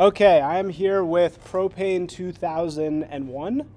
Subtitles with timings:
[0.00, 3.68] Okay, I am here with Propane 2001,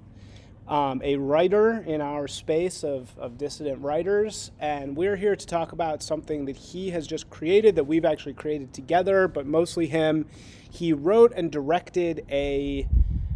[0.66, 5.72] um, a writer in our space of, of dissident writers, and we're here to talk
[5.72, 10.24] about something that he has just created that we've actually created together, but mostly him.
[10.70, 12.88] He wrote and directed a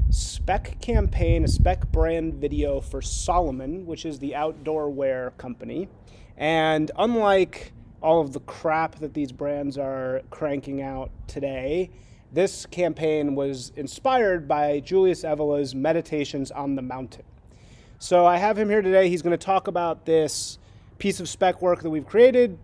[0.08, 5.90] spec campaign, a spec brand video for Salomon, which is the outdoor wear company.
[6.38, 11.90] And unlike all of the crap that these brands are cranking out today,
[12.32, 17.24] this campaign was inspired by Julius Evola's Meditations on the Mountain.
[17.98, 19.08] So I have him here today.
[19.08, 20.58] He's going to talk about this
[20.98, 22.58] piece of spec work that we've created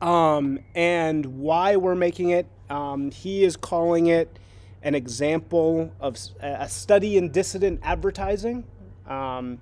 [0.00, 2.46] um, and why we're making it.
[2.68, 4.38] Um, he is calling it
[4.82, 8.64] an example of a study in dissident advertising.
[9.06, 9.60] Um,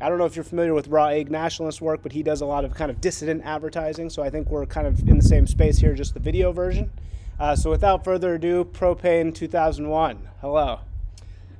[0.00, 2.46] I don't know if you're familiar with Raw Egg Nationalist work, but he does a
[2.46, 4.10] lot of kind of dissident advertising.
[4.10, 6.90] So I think we're kind of in the same space here, just the video version.
[7.40, 10.28] Uh, so without further ado, Propane 2001.
[10.42, 10.80] Hello.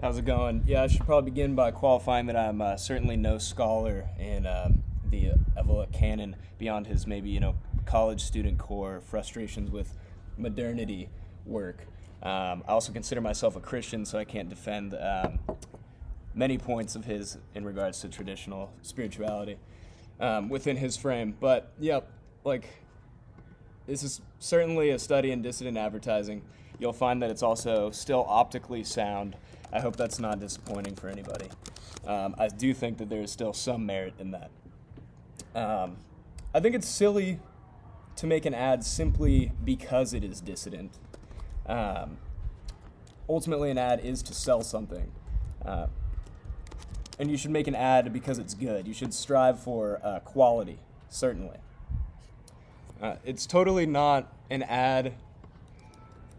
[0.02, 0.62] How's it going?
[0.66, 4.72] Yeah, I should probably begin by qualifying that I'm uh, certainly no scholar in uh,
[5.08, 7.54] the Evola canon beyond his maybe, you know,
[7.86, 9.96] college student core frustrations with
[10.36, 11.08] modernity
[11.46, 11.86] work.
[12.22, 15.38] Um, I also consider myself a Christian, so I can't defend um,
[16.34, 19.56] many points of his in regards to traditional spirituality
[20.20, 21.34] um, within his frame.
[21.40, 22.00] But, yeah,
[22.44, 22.68] like
[23.86, 26.42] this is certainly a study in dissident advertising.
[26.78, 29.36] You'll find that it's also still optically sound.
[29.72, 31.48] I hope that's not disappointing for anybody.
[32.06, 34.50] Um, I do think that there is still some merit in that.
[35.54, 35.96] Um,
[36.54, 37.38] I think it's silly
[38.16, 40.98] to make an ad simply because it is dissident.
[41.66, 42.18] Um,
[43.28, 45.10] ultimately, an ad is to sell something.
[45.64, 45.86] Uh,
[47.18, 48.88] and you should make an ad because it's good.
[48.88, 50.78] You should strive for uh, quality,
[51.08, 51.58] certainly.
[53.00, 55.14] Uh, it's totally not an ad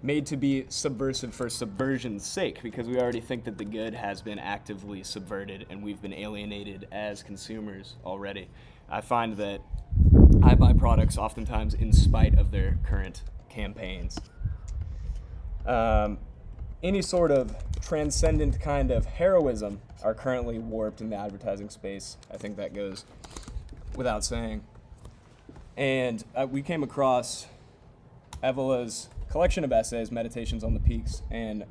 [0.04, 4.22] made to be subversive for subversion's sake because we already think that the good has
[4.22, 8.48] been actively subverted and we've been alienated as consumers already.
[8.90, 9.62] I find that
[10.44, 14.18] I buy products oftentimes in spite of their current campaigns.
[15.66, 16.18] Um,
[16.84, 22.18] any sort of transcendent kind of heroism are currently warped in the advertising space.
[22.32, 23.06] I think that goes
[23.96, 24.64] without saying.
[25.82, 27.48] And uh, we came across
[28.44, 31.66] Evola's collection of essays, Meditations on the Peaks, and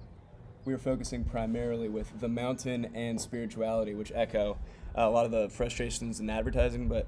[0.65, 4.59] we were focusing primarily with the mountain and spirituality, which echo
[4.99, 7.07] uh, a lot of the frustrations in advertising, but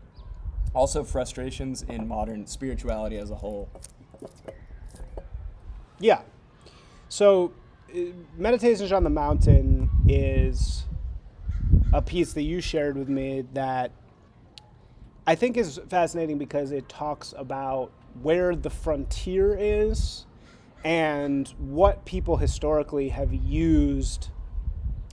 [0.76, 3.68] also frustrations in modern spirituality as a whole.
[5.98, 6.20] Yeah.
[7.08, 7.52] So,
[7.92, 7.98] uh,
[8.36, 10.84] Meditations on the Mountain is
[11.92, 13.90] a piece that you shared with me that
[15.26, 20.26] I think is fascinating because it talks about where the frontier is
[20.84, 24.30] and what people historically have used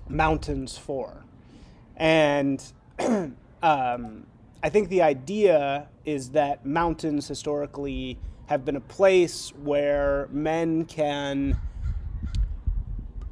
[0.08, 1.25] mountains for.
[1.96, 2.64] And
[3.62, 4.25] um,
[4.64, 8.18] I think the idea is that mountains historically
[8.48, 11.56] have been a place where men can.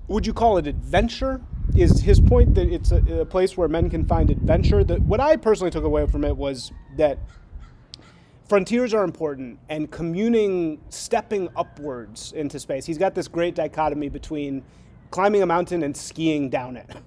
[0.08, 1.42] Would you call it adventure?
[1.78, 4.84] Is his point that it's a, a, place where men can find adventure.
[4.84, 7.20] That what I personally took away from it was that
[8.48, 12.86] frontiers are important and communing, stepping upwards into space.
[12.86, 14.64] He's got this great dichotomy between
[15.12, 16.90] climbing a mountain and skiing down it.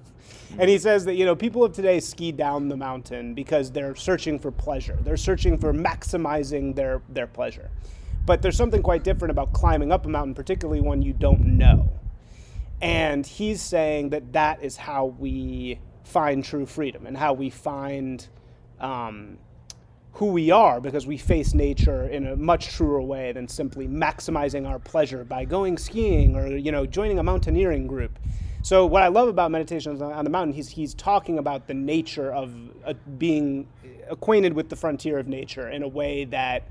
[0.58, 0.80] And he mm.
[0.80, 4.50] says that you know people of today ski down the mountain because they're searching for
[4.50, 4.98] pleasure.
[5.00, 7.70] They're searching for maximizing their their pleasure.
[8.26, 11.88] But there's something quite different about climbing up a mountain, particularly one you don't know.
[12.80, 18.26] And he's saying that that is how we find true freedom and how we find
[18.80, 19.38] um,
[20.12, 24.68] who we are because we face nature in a much truer way than simply maximizing
[24.68, 28.18] our pleasure by going skiing or you know joining a mountaineering group.
[28.62, 32.32] So what I love about meditations on the mountain, he's he's talking about the nature
[32.32, 32.54] of
[32.84, 33.68] uh, being
[34.10, 36.68] acquainted with the frontier of nature in a way that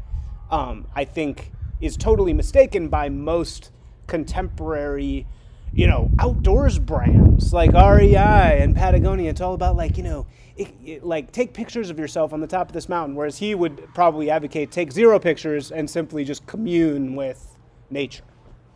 [0.52, 3.72] um, I think is totally mistaken by most
[4.08, 5.26] contemporary
[5.74, 9.30] you know, outdoors brands like REI and Patagonia.
[9.30, 10.26] It's all about like, you know,
[10.56, 13.56] it, it, like take pictures of yourself on the top of this mountain, whereas he
[13.56, 17.58] would probably advocate take zero pictures and simply just commune with
[17.90, 18.24] nature.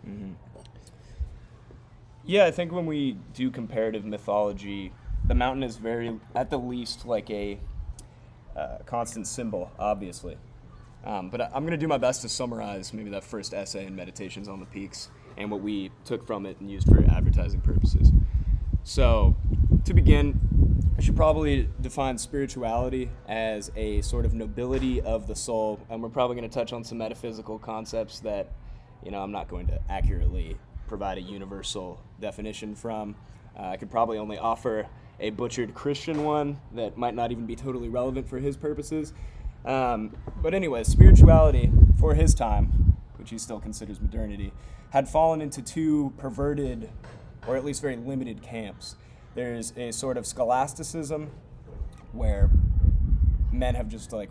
[0.07, 0.34] Mm-hmm.
[2.25, 4.94] Yeah, I think when we do comparative mythology,
[5.25, 7.60] the mountain is very, at the least, like a
[8.56, 10.38] uh, constant symbol, obviously.
[11.06, 13.94] Um, but I'm going to do my best to summarize maybe that first essay in
[13.94, 18.12] Meditations on the Peaks and what we took from it and used for advertising purposes.
[18.83, 19.35] So,
[19.85, 20.39] to begin,
[20.97, 26.09] I should probably define spirituality as a sort of nobility of the soul, and we're
[26.09, 28.51] probably going to touch on some metaphysical concepts that,
[29.03, 30.57] you know, I'm not going to accurately
[30.88, 33.15] provide a universal definition from.
[33.57, 34.88] Uh, I could probably only offer
[35.19, 39.13] a butchered Christian one that might not even be totally relevant for his purposes.
[39.65, 44.51] Um, but anyway, spirituality for his time, which he still considers modernity,
[44.94, 46.88] had fallen into two perverted,
[47.48, 48.95] or at least very limited camps.
[49.34, 51.31] There's a sort of scholasticism
[52.12, 52.51] where
[53.51, 54.30] men have just like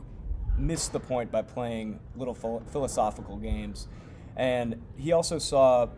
[0.56, 3.88] missed the point by playing little phil- philosophical games.
[4.36, 5.88] And he also saw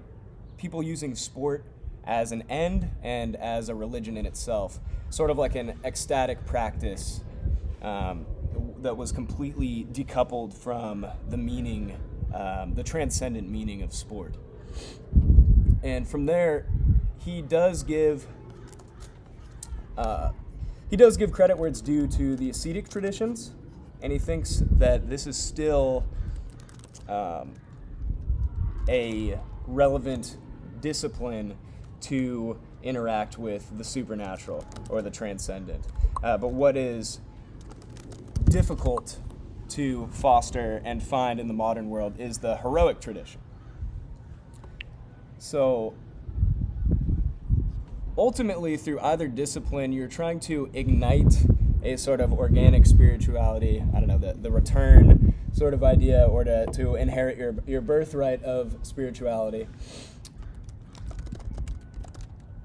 [0.56, 1.66] people using sport
[2.04, 4.80] as an end and as a religion in itself,
[5.10, 7.20] sort of like an ecstatic practice
[7.82, 8.24] um,
[8.78, 11.98] that was completely decoupled from the meaning,
[12.32, 14.34] um, the transcendent meaning of sport.
[15.82, 16.66] And from there,
[17.18, 18.26] he does give.
[19.96, 20.32] Uh,
[20.90, 23.52] he does give credit where it's due to the ascetic traditions,
[24.02, 26.04] and he thinks that this is still
[27.08, 27.54] um,
[28.88, 30.36] a relevant
[30.80, 31.56] discipline
[32.02, 35.84] to interact with the supernatural or the transcendent.
[36.22, 37.20] Uh, but what is
[38.44, 39.18] difficult
[39.70, 43.40] to foster and find in the modern world is the heroic tradition.
[45.44, 45.92] So,
[48.16, 51.34] ultimately, through either discipline, you're trying to ignite
[51.82, 56.44] a sort of organic spirituality, I don't know, the, the return sort of idea, or
[56.44, 59.68] to, to inherit your, your birthright of spirituality.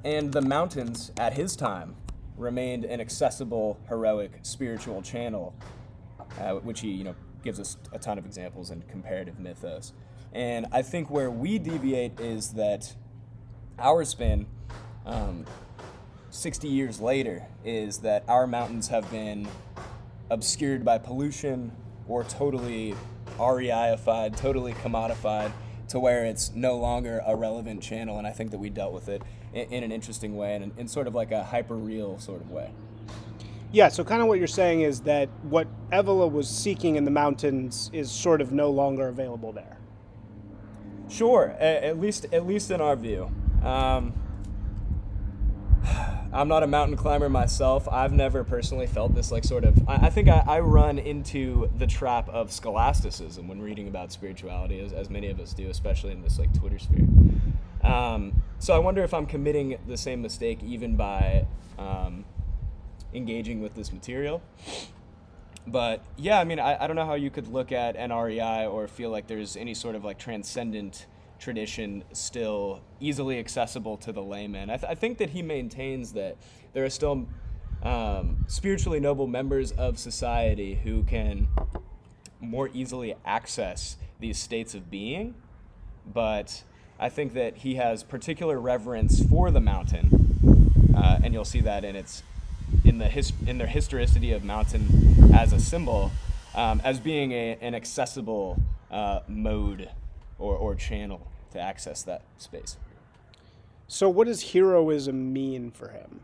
[0.05, 1.97] And the mountains at his time
[2.37, 5.53] remained an accessible, heroic, spiritual channel,
[6.39, 9.91] uh, which he, you know, gives us a ton of examples in comparative mythos.
[10.33, 12.93] And I think where we deviate is that
[13.79, 14.45] our spin,
[15.05, 15.45] um,
[16.29, 19.47] 60 years later, is that our mountains have been
[20.29, 21.71] obscured by pollution
[22.07, 22.95] or totally
[23.37, 25.51] REIified, totally commodified
[25.87, 28.17] to where it's no longer a relevant channel.
[28.17, 29.23] And I think that we dealt with it
[29.53, 32.41] in, in an interesting way and in, in sort of like a hyper real sort
[32.41, 32.71] of way.
[33.71, 37.11] Yeah, so kind of what you're saying is that what Evola was seeking in the
[37.11, 39.78] mountains is sort of no longer available there.
[41.09, 43.31] Sure, at, least at least in our view.
[43.63, 44.13] Um,
[46.31, 47.87] I'm not a mountain climber myself.
[47.89, 49.87] I've never personally felt this like sort of.
[49.89, 54.79] I, I think I, I, run into the trap of scholasticism when reading about spirituality,
[54.79, 57.07] as, as many of us do, especially in this like Twitter sphere.
[57.81, 61.47] Um, so I wonder if I'm committing the same mistake even by
[61.79, 62.25] um,
[63.13, 64.43] engaging with this material.
[65.71, 68.87] But yeah, I mean, I, I don't know how you could look at NREI or
[68.87, 71.05] feel like there's any sort of like transcendent
[71.39, 74.69] tradition still easily accessible to the layman.
[74.69, 76.37] I, th- I think that he maintains that
[76.73, 77.27] there are still
[77.83, 81.47] um, spiritually noble members of society who can
[82.41, 85.35] more easily access these states of being,
[86.05, 86.63] but
[86.99, 91.85] I think that he has particular reverence for the mountain, uh, and you'll see that
[91.85, 92.23] in its
[92.83, 96.11] in the his, in their historicity of mountain as a symbol,
[96.55, 98.61] um, as being a, an accessible
[98.91, 99.89] uh, mode
[100.37, 102.77] or, or channel to access that space.
[103.87, 106.21] So, what does heroism mean for him?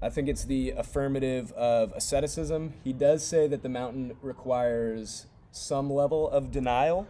[0.00, 2.74] I think it's the affirmative of asceticism.
[2.82, 7.06] He does say that the mountain requires some level of denial.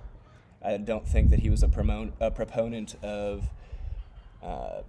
[0.64, 3.50] I don't think that he was a, promo- a proponent of
[4.42, 4.82] uh,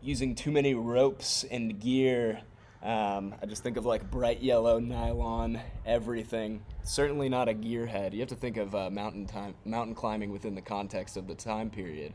[0.00, 2.40] using too many ropes and gear
[2.82, 6.62] um, I just think of like bright yellow nylon everything.
[6.82, 8.12] Certainly not a gearhead.
[8.12, 11.36] You have to think of uh, mountain time, mountain climbing within the context of the
[11.36, 12.12] time period.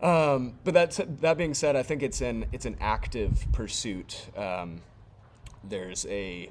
[0.00, 4.28] Um, but that that being said, I think it's an it's an active pursuit.
[4.36, 4.82] Um,
[5.64, 6.50] there's a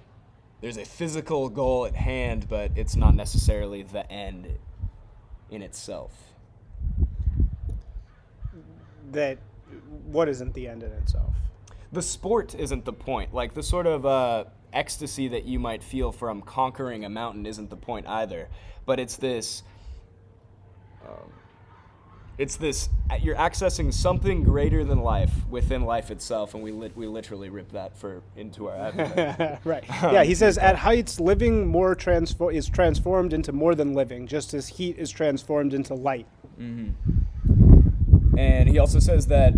[0.59, 4.59] there's a physical goal at hand, but it's not necessarily the end
[5.49, 6.11] in itself.
[9.11, 9.37] That
[10.05, 11.33] what isn't the end in itself?
[11.91, 13.33] The sport isn't the point.
[13.33, 17.69] Like the sort of uh, ecstasy that you might feel from conquering a mountain isn't
[17.69, 18.49] the point either.
[18.85, 19.63] But it's this.
[21.07, 21.31] Um,
[22.39, 22.89] it's this
[23.21, 27.69] you're accessing something greater than life within life itself and we lit, we literally rip
[27.73, 29.59] that for into our abdomen.
[29.65, 34.25] right yeah he says at heights living more transfor- is transformed into more than living
[34.25, 36.27] just as heat is transformed into light
[36.57, 38.37] mm-hmm.
[38.37, 39.53] and he also says that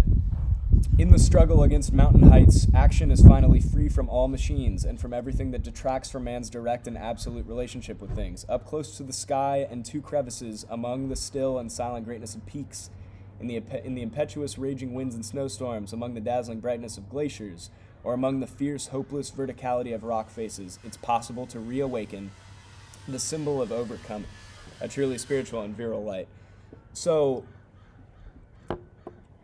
[0.97, 5.13] in the struggle against mountain heights, action is finally free from all machines and from
[5.13, 8.45] everything that detracts from man's direct and absolute relationship with things.
[8.47, 12.45] Up close to the sky and to crevices, among the still and silent greatness of
[12.45, 12.89] peaks,
[13.39, 17.71] in the, in the impetuous raging winds and snowstorms, among the dazzling brightness of glaciers,
[18.03, 22.31] or among the fierce, hopeless verticality of rock faces, it's possible to reawaken
[23.07, 24.25] the symbol of overcome,
[24.79, 26.27] a truly spiritual and virile light.
[26.93, 27.43] So,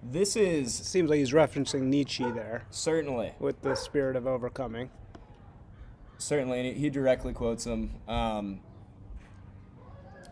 [0.10, 4.90] This is Seems like he's referencing Nietzsche there certainly, with the spirit of overcoming.
[6.18, 7.92] certainly, and he directly quotes him.
[8.08, 8.62] Um,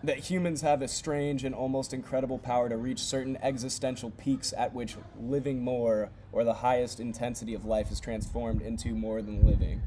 [0.02, 4.74] that humans have a strange and almost incredible power to reach certain existential peaks at
[4.74, 9.82] which living more or the highest intensity of life is transformed into more than living.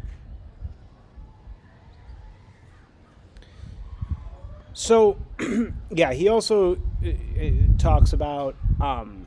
[4.74, 5.16] So,
[5.90, 9.17] yeah, he also uh, uh, talks about um,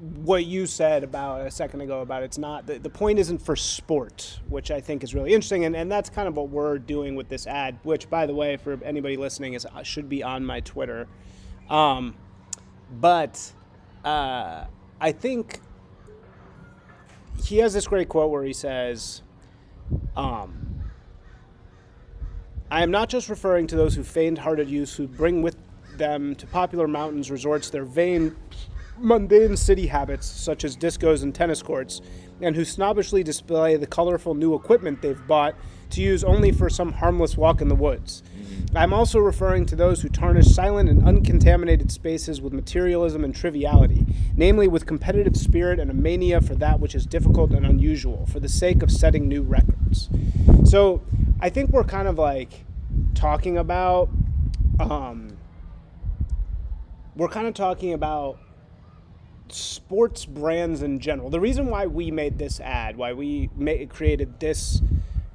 [0.00, 3.54] what you said about a second ago about it's not the, the point isn't for
[3.54, 7.16] sport, which I think is really interesting, and, and that's kind of what we're doing
[7.16, 7.78] with this ad.
[7.82, 11.06] Which, by the way, for anybody listening, is uh, should be on my Twitter.
[11.68, 12.14] Um,
[12.90, 13.52] but
[14.04, 14.64] uh,
[15.00, 15.60] I think
[17.44, 19.22] he has this great quote where he says.
[20.16, 20.70] Um,
[22.70, 25.56] I am not just referring to those who faint hearted youths who bring with
[25.96, 28.36] them to popular mountains resorts their vain,
[29.00, 32.00] mundane city habits, such as discos and tennis courts,
[32.40, 35.54] and who snobbishly display the colorful new equipment they've bought
[35.90, 38.22] to use only for some harmless walk in the woods.
[38.74, 44.06] I'm also referring to those who tarnish silent and uncontaminated spaces with materialism and triviality,
[44.36, 48.38] namely with competitive spirit and a mania for that which is difficult and unusual, for
[48.38, 50.08] the sake of setting new records.
[50.64, 51.02] So
[51.40, 52.64] I think we're kind of like
[53.14, 54.08] talking about,
[54.78, 55.36] um,
[57.16, 58.38] we're kind of talking about
[59.52, 61.30] sports brands in general.
[61.30, 63.48] The reason why we made this ad, why we
[63.88, 64.82] created this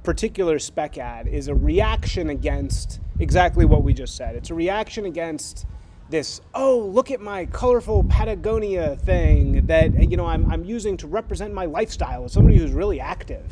[0.02, 4.36] particular spec ad, is a reaction against exactly what we just said.
[4.36, 5.66] It's a reaction against
[6.08, 6.40] this.
[6.54, 11.52] Oh, look at my colorful Patagonia thing that you know I'm, I'm using to represent
[11.52, 13.44] my lifestyle as somebody who's really active,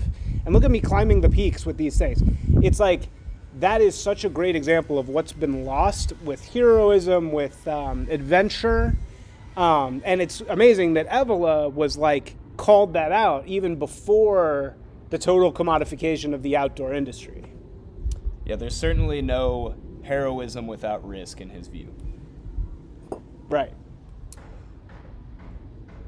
[0.45, 2.23] and look at me climbing the peaks with these things.
[2.63, 3.09] It's like
[3.61, 8.97] that is such a great example of what's been lost with heroism, with um, adventure
[9.57, 14.77] um, and it's amazing that Evola was like called that out even before
[15.11, 17.45] the total commodification of the outdoor industry.
[18.45, 21.95] Yeah, there's certainly no heroism without risk in his view.
[23.49, 23.73] Right.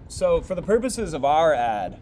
[0.08, 2.00] So, for the purposes of our ad,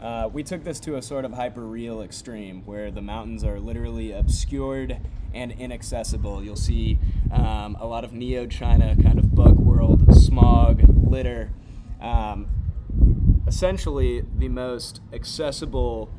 [0.00, 3.58] uh, we took this to a sort of hyper real extreme where the mountains are
[3.58, 4.98] literally obscured
[5.34, 6.42] and inaccessible.
[6.42, 6.98] You'll see
[7.32, 11.52] um, a lot of neo China kind of bug world, smog, litter.
[12.00, 12.48] Um,
[13.46, 16.10] essentially, the most accessible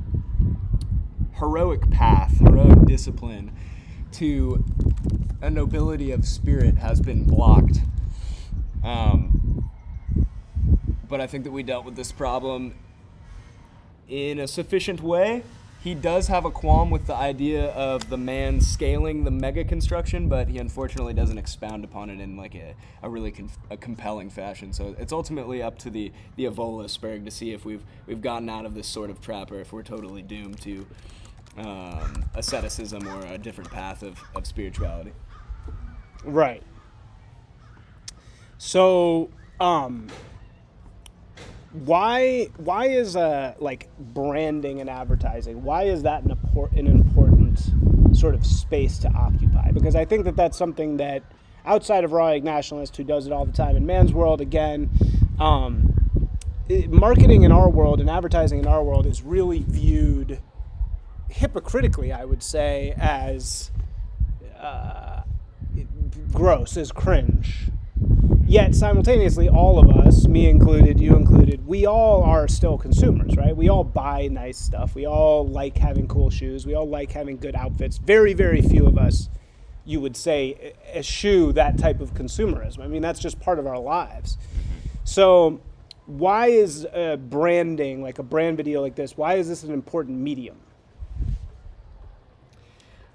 [1.34, 3.54] heroic path, heroic discipline
[4.14, 4.64] to
[5.42, 7.80] a nobility of spirit has been blocked.
[8.82, 9.70] Um,
[11.10, 12.76] but I think that we dealt with this problem
[14.08, 15.44] in a sufficient way.
[15.82, 20.28] He does have a qualm with the idea of the man scaling the mega construction,
[20.28, 24.30] but he unfortunately doesn't expound upon it in like a, a really conf- a compelling
[24.30, 24.74] fashion.
[24.74, 28.50] So it's ultimately up to the the Evola Sperg to see if we've we've gotten
[28.50, 30.86] out of this sort of trap or if we're totally doomed to
[31.58, 35.14] um, asceticism or a different path of, of spirituality.
[36.24, 36.64] Right.
[38.58, 40.08] So, um,
[41.72, 45.64] why why is uh like branding and advertising?
[45.64, 47.60] Why is that an important an important
[48.16, 49.72] sort of space to occupy?
[49.72, 51.24] Because I think that that's something that
[51.66, 54.90] outside of Raw Nationalist, who does it all the time in man's world, again,
[55.40, 55.94] um,
[56.88, 60.40] marketing in our world and advertising in our world is really viewed
[61.30, 63.72] hypocritically, I would say, as
[64.60, 65.22] uh,
[66.34, 67.70] gross, as cringe.
[68.50, 73.56] Yet simultaneously, all of us, me included, you included, we all are still consumers, right?
[73.56, 74.96] We all buy nice stuff.
[74.96, 76.66] We all like having cool shoes.
[76.66, 78.00] We all like having good outfits.
[78.00, 79.30] Very, very few of us,
[79.86, 82.80] you would say, eschew that type of consumerism.
[82.80, 84.40] I mean, that's just part of our lives.
[85.04, 85.62] So,
[86.08, 90.18] why is uh, branding, like a brand video like this, why is this an important
[90.18, 90.58] medium?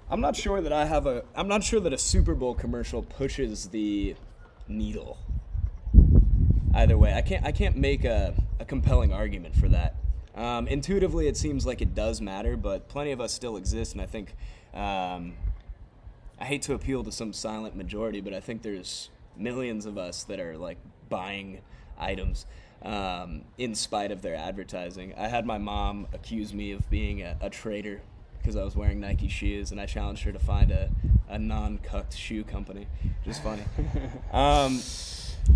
[0.09, 1.23] I'm not sure that I have a.
[1.35, 4.15] I'm not sure that a Super Bowl commercial pushes the
[4.67, 5.17] needle.
[6.73, 7.45] Either way, I can't.
[7.45, 9.95] I can't make a, a compelling argument for that.
[10.35, 14.01] Um, intuitively, it seems like it does matter, but plenty of us still exist, and
[14.01, 14.35] I think.
[14.73, 15.33] Um,
[16.37, 20.23] I hate to appeal to some silent majority, but I think there's millions of us
[20.23, 21.61] that are like buying
[21.97, 22.45] items
[22.81, 25.13] um, in spite of their advertising.
[25.17, 28.01] I had my mom accuse me of being a, a traitor
[28.45, 30.91] because I was wearing Nike shoes, and I challenged her to find a,
[31.27, 33.63] a non-cucked shoe company, which is funny.
[34.31, 34.79] um,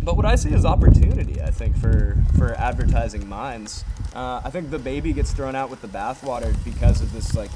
[0.01, 1.39] but what I see is opportunity.
[1.39, 3.85] I think for for advertising minds.
[4.15, 7.51] Uh, I think the baby gets thrown out with the bathwater because of this like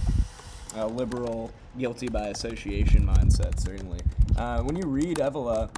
[0.75, 3.60] uh, liberal guilty by association mindset.
[3.60, 4.02] Certainly,
[4.38, 5.70] uh, when you read Evola,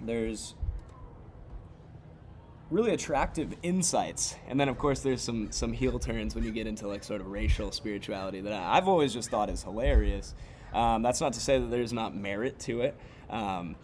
[0.00, 0.54] there's
[2.72, 4.34] really attractive insights.
[4.48, 7.20] And then of course there's some some heel turns when you get into like sort
[7.20, 10.34] of racial spirituality that I, have always just thought is hilarious.
[10.72, 12.96] Um, that's not to say that there's not merit to it.
[13.28, 13.76] Um,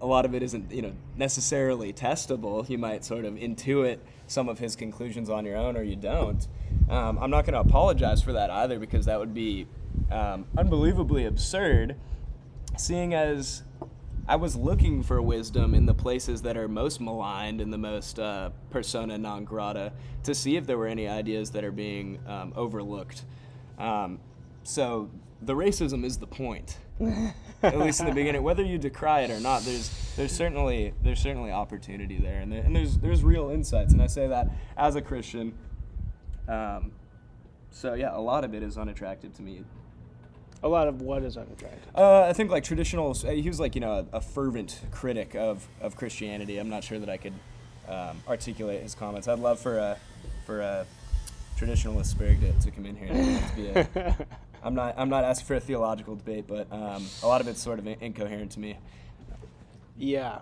[0.00, 2.68] a lot of it isn't you know necessarily testable.
[2.68, 6.46] You might sort of intuit some of his conclusions on your own, or you don't.
[6.88, 9.66] Um, I'm not going to apologize for that either because that would be
[10.10, 11.96] um, unbelievably absurd,
[12.76, 13.62] seeing as
[14.26, 18.18] I was looking for wisdom in the places that are most maligned and the most
[18.18, 22.52] uh, persona non grata to see if there were any ideas that are being um,
[22.56, 23.24] overlooked.
[23.78, 24.20] Um,
[24.62, 25.10] so
[25.42, 26.78] the racism is the point,
[27.62, 28.42] at least in the beginning.
[28.42, 32.62] Whether you decry it or not, there's there's certainly there's certainly opportunity there, and, there,
[32.62, 35.52] and there's there's real insights, and I say that as a Christian.
[36.48, 36.92] Um,
[37.70, 39.64] so yeah, a lot of it is unattractive to me
[40.64, 41.94] a lot of what is unattractive?
[41.94, 43.12] Uh, I think like traditional.
[43.12, 46.58] He was like you know a, a, fervent critic of, of Christianity.
[46.58, 47.34] I'm not sure that I could
[47.86, 49.28] um, articulate his comments.
[49.28, 49.98] I'd love for a
[50.46, 50.86] for a
[51.58, 54.26] traditionalist Spurg to, to come in here And be a,
[54.64, 57.62] I'm not I'm not asking for a theological debate, but um, a lot of it's
[57.62, 58.78] sort of incoherent to me.
[59.98, 60.40] Yeah.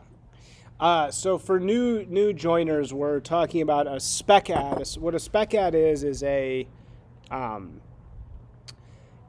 [0.78, 4.86] Uh, so for new new joiners, we're talking about a spec ad.
[4.98, 6.66] What a spec ad is is a
[7.30, 7.80] um,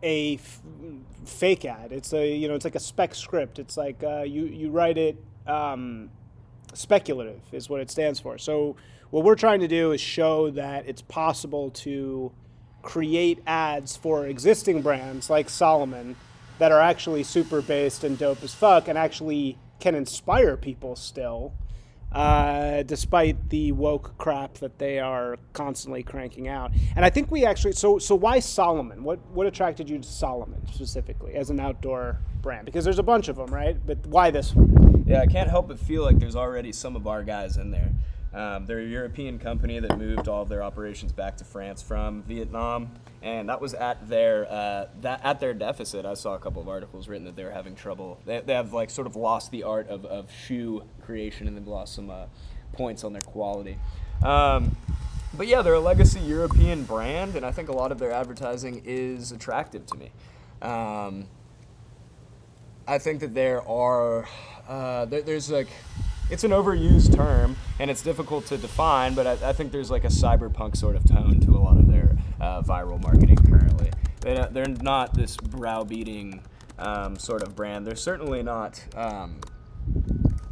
[0.03, 0.62] a f-
[1.25, 1.91] fake ad.
[1.91, 3.57] It's a you know it's like a spec script.
[3.57, 5.17] It's like uh, you you write it
[5.48, 6.10] um,
[6.74, 8.38] speculative is what it stands for.
[8.38, 8.75] So
[9.10, 12.31] what we're trying to do is show that it's possible to
[12.81, 16.15] create ads for existing brands like Salomon
[16.60, 21.53] that are actually super based and dope as fuck and actually can inspire people still
[22.13, 26.72] uh, despite the woke crap that they are constantly cranking out.
[26.96, 29.03] And I think we actually so so why Salomon?
[29.03, 32.65] What what attracted you to Salomon specifically as an outdoor brand?
[32.65, 33.77] Because there's a bunch of them, right?
[33.86, 35.03] But why this one?
[35.08, 37.91] Yeah, I can't help but feel like there's already some of our guys in there.
[38.34, 42.24] Um, they're a European company that moved all of their operations back to France from
[42.24, 42.90] Vietnam,
[43.22, 46.05] and that was at their uh, that at their deficit.
[46.05, 48.20] I saw a couple of articles written that they were having trouble.
[48.25, 51.68] They, they have like sort of lost the art of, of shoe creation, and they've
[51.68, 52.25] lost some uh,
[52.74, 53.77] points on their quality.
[54.24, 54.75] Um,
[55.36, 58.81] but yeah, they're a legacy European brand, and I think a lot of their advertising
[58.84, 60.12] is attractive to me.
[60.62, 61.27] Um,
[62.88, 64.27] I think that there are
[64.68, 65.70] uh, there, there's like
[66.29, 70.03] it's an overused term and it's difficult to define, but I, I, think there's like
[70.03, 73.92] a cyberpunk sort of tone to a lot of their uh, viral marketing currently.
[74.22, 76.42] They, they're not this browbeating
[76.79, 77.86] um, sort of brand.
[77.86, 78.83] They're certainly not.
[78.96, 79.40] Um,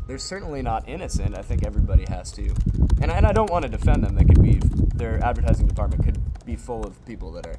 [0.08, 1.38] they're certainly not innocent.
[1.38, 2.54] I think everybody has to,
[3.02, 4.16] and, and I don't want to defend them.
[4.16, 4.60] They could be
[4.94, 7.56] their advertising department could be full of people that are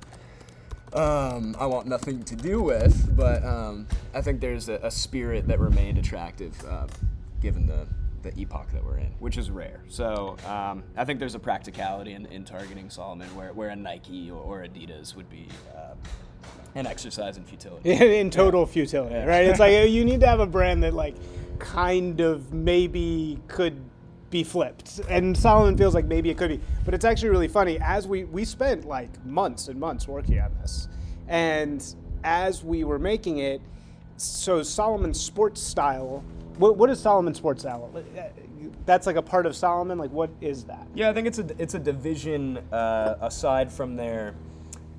[0.94, 5.48] um, I want nothing to do with, but um, I think there's a, a, spirit
[5.48, 6.86] that remained attractive uh,
[7.40, 7.86] given the
[8.22, 9.82] the epoch that we're in, which is rare.
[9.88, 14.30] So um, I think there's a practicality in, in targeting Salomon where, where a Nike
[14.30, 15.94] or, or Adidas would be uh,
[16.74, 17.90] an exercise in futility.
[18.18, 18.72] in total yeah.
[18.72, 19.24] futility, yeah.
[19.24, 19.46] right?
[19.46, 21.16] It's like you need to have a brand that like
[21.58, 23.80] kind of maybe could
[24.30, 25.00] be flipped.
[25.08, 26.60] And Salomon feels like maybe it could be.
[26.84, 27.78] But it's actually really funny.
[27.78, 30.88] As we we spent like months and months working on this.
[31.28, 31.84] And
[32.24, 33.60] as we were making it,
[34.16, 36.24] so Salomon's sports style
[36.58, 37.90] what, what is Salomon Sports Style?
[38.84, 39.98] That's like a part of Salomon.
[39.98, 40.86] Like, what is that?
[40.94, 44.34] Yeah, I think it's a it's a division uh, aside from their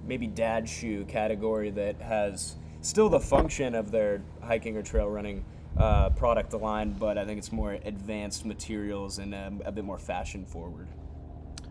[0.05, 5.45] maybe dad shoe category that has still the function of their hiking or trail running
[5.77, 9.97] uh, product line, but I think it's more advanced materials and um, a bit more
[9.97, 10.87] fashion forward.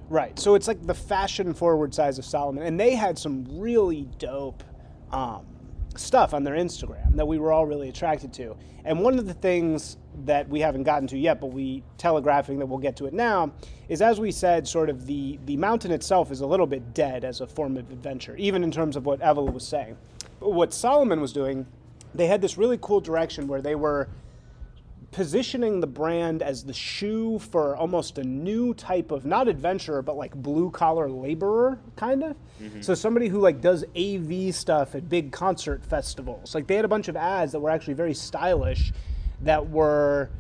[0.09, 0.39] Right.
[0.39, 4.63] So it's like the fashion forward size of Salomon, and they had some really dope
[5.13, 5.47] um,
[5.97, 8.57] stuff on their Instagram that we were all really attracted to.
[8.85, 12.67] And one of the things that we haven't gotten to yet, but we telegraphing that
[12.67, 13.53] we'll get to it now,
[13.89, 17.25] is as we said, sort of the the mountain itself is a little bit dead
[17.25, 19.97] as a form of adventure, even in terms of what Evola was saying.
[20.41, 21.67] But what Salomon was doing,
[22.15, 24.09] they had this really cool direction where they were
[25.13, 30.17] positioning the brand as the shoe for almost a new type of not adventurer but
[30.17, 32.81] like blue collar laborer kind of mm-hmm.
[32.81, 36.89] so somebody who like does av stuff at big concert festivals like they had a
[36.89, 38.91] bunch of ads that were actually very stylish
[39.43, 40.31] that were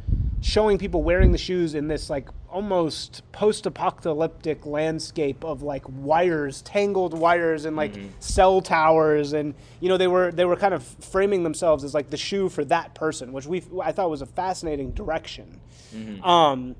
[0.42, 7.16] showing people wearing the shoes in this like almost post-apocalyptic landscape of like wires, tangled
[7.16, 8.08] wires, and like mm-hmm.
[8.18, 12.10] cell towers, and you know they were they were kind of framing themselves as like
[12.10, 15.60] the shoe for that person, which we I thought was a fascinating direction.
[15.94, 16.24] Mm-hmm.
[16.24, 16.76] Um,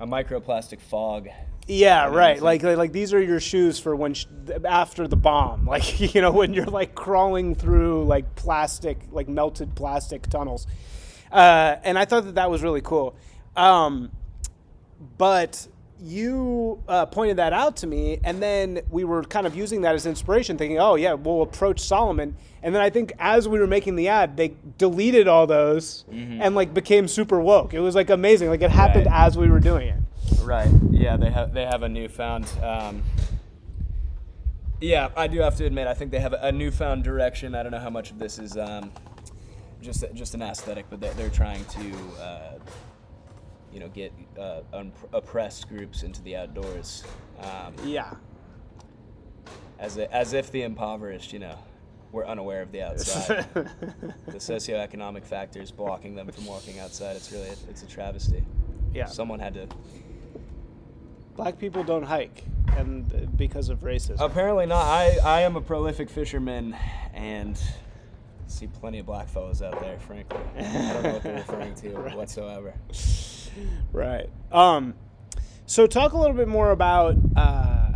[0.00, 1.28] a microplastic fog.
[1.68, 2.40] Yeah, right.
[2.40, 4.26] Like, like, like these are your shoes for when sh-
[4.64, 5.66] after the bomb.
[5.76, 10.66] Like you know when you're like crawling through like plastic, like melted plastic tunnels.
[11.32, 13.14] Uh, and I thought that that was really cool.
[13.56, 14.10] Um,
[15.18, 15.66] but
[15.98, 19.94] you uh, pointed that out to me, and then we were kind of using that
[19.94, 23.66] as inspiration, thinking, "Oh yeah, we'll approach Salomon." And then I think as we were
[23.66, 27.72] making the ad, they deleted all those and like became super woke.
[27.74, 28.48] It was like amazing.
[28.50, 29.26] Like it happened Right.
[29.26, 30.00] as we were doing it.
[30.42, 30.68] Right.
[30.90, 32.46] Yeah, they have they have a newfound.
[32.62, 33.02] Um,
[34.80, 37.54] yeah, I do have to admit, I think they have a newfound direction.
[37.54, 38.92] I don't know how much of this is um,
[39.86, 42.52] just just an aesthetic, but they're, they're trying to, uh,
[43.72, 47.04] you know, get uh, un- oppressed groups into the outdoors,
[47.40, 48.12] um, Yeah.
[49.78, 51.56] as i- as if the impoverished, you know,
[52.12, 53.46] were unaware of the outside.
[53.54, 57.16] the socioeconomic factors blocking them from walking outside.
[57.16, 58.44] It's really it's a travesty.
[58.92, 59.06] yeah.
[59.06, 59.66] Someone had to
[61.36, 62.44] Black people don't hike,
[62.78, 64.16] and uh, because of racism.
[64.20, 64.84] Apparently not.
[64.86, 66.74] I, I am a prolific fisherman
[67.12, 67.60] and
[68.46, 70.40] see plenty of black fellows out there, frankly.
[70.58, 72.74] I don't know what they're referring to whatsoever.
[73.92, 74.28] Right.
[74.52, 74.94] Um,
[75.66, 77.92] so talk a little bit more about uh,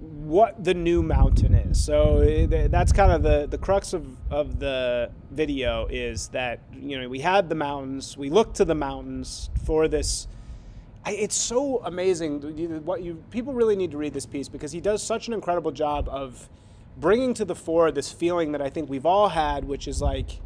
[0.00, 1.82] what the new mountain is.
[1.82, 7.00] So uh, that's kind of the, the crux of, of the video is that, you
[7.00, 10.26] know, we had the mountains, we looked to the mountains for this.
[11.04, 12.40] I, it's so amazing.
[12.84, 15.72] What you people really need to read this piece because he does such an incredible
[15.72, 16.48] job of
[17.00, 20.40] bringing to the fore this feeling that I think we've all had, which is like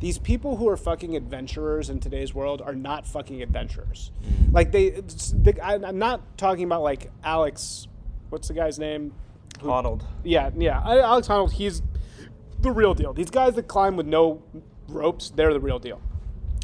[0.00, 4.10] these people who are fucking adventurers in today's world are not fucking adventurers.
[4.24, 4.52] Mm.
[4.52, 7.86] Like they, it's- the, I, I'm not talking about like Alex.
[8.30, 9.12] What's the guy's name?
[9.60, 10.02] Who- Honnold.
[10.24, 10.80] yeah, yeah.
[10.84, 11.82] Alex Honnold, he's
[12.60, 13.12] the real deal.
[13.12, 14.42] These guys that climb with no
[14.88, 16.00] ropes, they're the real deal.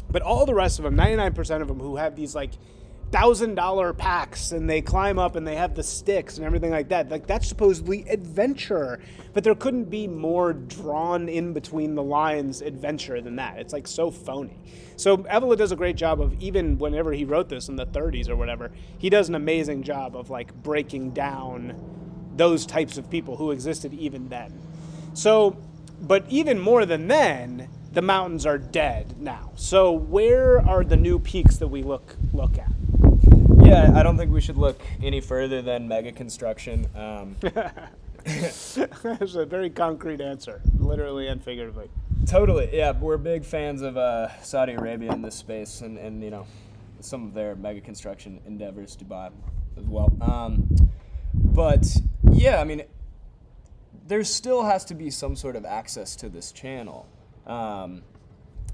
[0.09, 2.51] But all the rest of them, 99% of them who have these like
[3.11, 6.89] thousand dollar packs and they climb up and they have the sticks and everything like
[6.89, 8.99] that, like that's supposedly adventure.
[9.33, 13.59] But there couldn't be more drawn in between the lines adventure than that.
[13.59, 14.59] It's like so phony.
[14.97, 18.29] So Evola does a great job of even whenever he wrote this in the 30s
[18.29, 21.75] or whatever, he does an amazing job of like breaking down
[22.35, 24.53] those types of people who existed even then.
[25.13, 25.57] So,
[26.01, 29.51] but even more than then, the mountains are dead now.
[29.55, 32.76] So, where are the new peaks that we look look at?
[33.67, 36.87] Yeah, I don't think we should look any further than mega construction.
[36.95, 37.35] Um,
[38.23, 38.77] That's
[39.35, 41.89] a very concrete answer, literally and figuratively.
[42.25, 42.91] totally, yeah.
[42.91, 46.47] We're big fans of uh, Saudi Arabia in this space, and, and you know,
[47.01, 49.31] some of their mega construction endeavors, Dubai,
[49.77, 50.15] as well.
[50.21, 50.69] Um,
[51.33, 51.85] but
[52.31, 52.83] yeah, I mean,
[54.07, 57.05] there still has to be some sort of access to this channel,
[57.45, 58.03] um,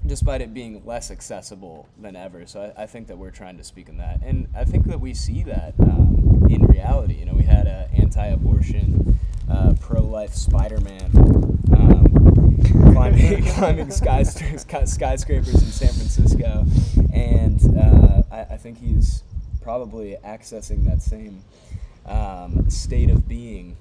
[0.06, 2.46] despite it being less accessible than ever.
[2.46, 5.00] So I, I think that we're trying to speak in that, and I think that
[5.00, 7.14] we see that um, in reality.
[7.14, 9.18] You know, we had an anti-abortion,
[9.50, 11.10] uh, pro-life Spider-Man.
[11.72, 12.24] Um,
[12.92, 16.66] climbing, climbing skyscra- skyscrapers in San Francisco,
[17.12, 19.22] and uh, I, I think he's
[19.62, 21.42] probably accessing that same
[22.06, 23.76] um, state of being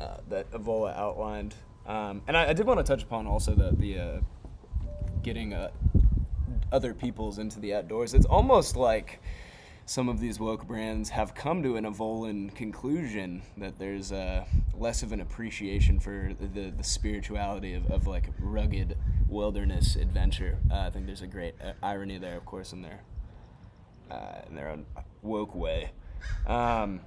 [0.00, 1.54] uh, that Evola outlined.
[1.86, 4.20] Um, and I, I did want to touch upon also the the uh,
[5.22, 5.70] getting uh,
[6.70, 8.14] other peoples into the outdoors.
[8.14, 9.20] It's almost like
[9.84, 14.44] some of these woke brands have come to an Evolan conclusion that there's uh,
[14.78, 18.96] less of an appreciation for the, the spirituality of, of like rugged
[19.28, 20.58] wilderness adventure.
[20.70, 23.00] Uh, I think there's a great uh, irony there, of course, in their
[24.10, 24.86] uh, in their own
[25.22, 25.90] woke way.
[26.46, 27.00] Um,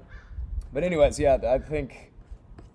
[0.73, 2.11] but anyways, yeah, I think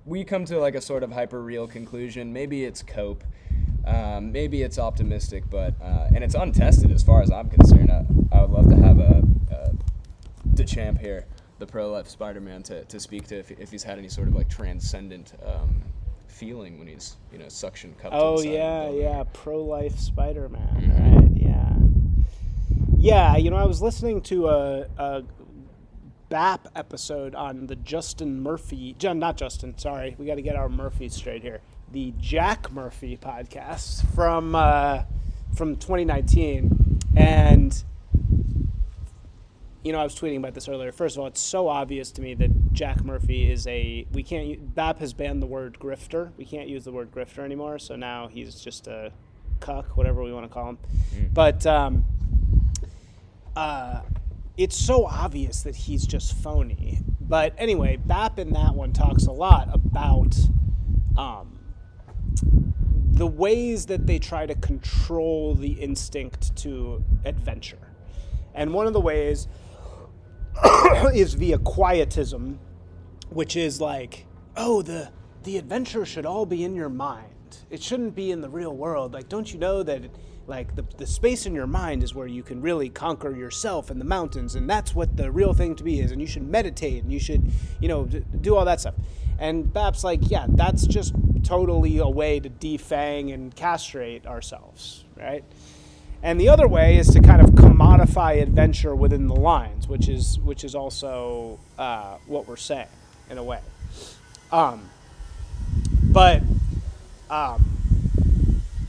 [0.06, 2.32] we come to like a sort of hyper real conclusion.
[2.32, 3.24] Maybe it's cope,
[3.90, 7.90] um, maybe it's optimistic, but uh, and it's untested as far as I'm concerned.
[7.90, 9.72] I, I would love to have a, a
[10.54, 11.26] DesChamps here,
[11.58, 14.34] the pro life Spider-Man, to, to speak to if, if he's had any sort of
[14.34, 15.82] like transcendent um,
[16.28, 18.14] feeling when he's you know suction cupped.
[18.16, 21.20] Oh inside of the yeah, yeah, pro life Spider Man, Mhm.
[21.20, 21.30] right?
[21.34, 21.76] Yeah,
[22.96, 23.36] yeah.
[23.36, 25.22] You know, I was listening to a, a
[26.28, 29.76] BAP episode on the Justin Murphy, John, not Justin.
[29.78, 31.60] Sorry, we got to get our Murphy straight here.
[31.92, 35.02] The Jack Murphy podcast from uh,
[35.54, 37.84] from 2019, and
[39.82, 40.92] you know, I was tweeting about this earlier.
[40.92, 44.06] First of all, it's so obvious to me that Jack Murphy is a.
[44.12, 44.74] We can't.
[44.74, 46.30] BAP has banned the word grifter.
[46.36, 47.78] We can't use the word grifter anymore.
[47.78, 49.12] So now he's just a
[49.60, 50.78] cuck, whatever we want to call him.
[51.32, 52.04] But um,
[53.56, 54.02] uh,
[54.56, 57.00] it's so obvious that he's just phony.
[57.20, 60.36] But anyway, BAP in that one talks a lot about
[61.16, 61.58] um,
[63.20, 67.92] the ways that they try to control the instinct to adventure.
[68.54, 69.46] And one of the ways
[71.12, 72.58] is via quietism,
[73.28, 74.24] which is like,
[74.56, 75.10] oh, the
[75.42, 77.58] the adventure should all be in your mind.
[77.68, 79.12] It shouldn't be in the real world.
[79.12, 80.02] Like, don't you know that
[80.46, 84.00] like the, the space in your mind is where you can really conquer yourself and
[84.00, 87.04] the mountains and that's what the real thing to be is and you should meditate
[87.04, 87.42] and you should
[87.80, 88.94] you know do all that stuff
[89.40, 95.42] and bap's like yeah that's just totally a way to defang and castrate ourselves right
[96.22, 100.38] and the other way is to kind of commodify adventure within the lines which is
[100.40, 102.86] which is also uh, what we're saying
[103.30, 103.60] in a way
[104.52, 104.88] um,
[106.02, 106.42] but
[107.30, 107.70] um,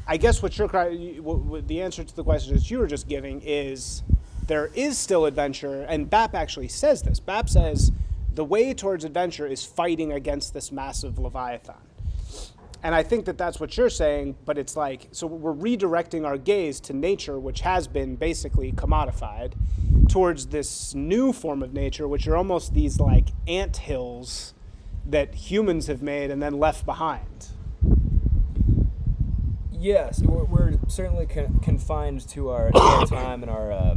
[0.07, 3.41] I guess what what, what the answer to the question that you were just giving
[3.45, 4.03] is
[4.47, 7.19] there is still adventure, and BAP actually says this.
[7.19, 7.91] BAP says
[8.33, 11.75] the way towards adventure is fighting against this massive leviathan.
[12.83, 16.37] And I think that that's what you're saying, but it's like, so we're redirecting our
[16.37, 19.53] gaze to nature, which has been basically commodified,
[20.09, 24.53] towards this new form of nature, which are almost these like ant hills
[25.05, 27.49] that humans have made and then left behind.
[29.71, 32.71] Yes, we're, we're certainly con- confined to our,
[33.05, 33.95] time and our uh,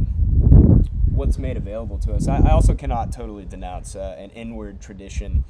[1.15, 2.27] what's made available to us.
[2.27, 5.43] I, I also cannot totally denounce uh, an inward tradition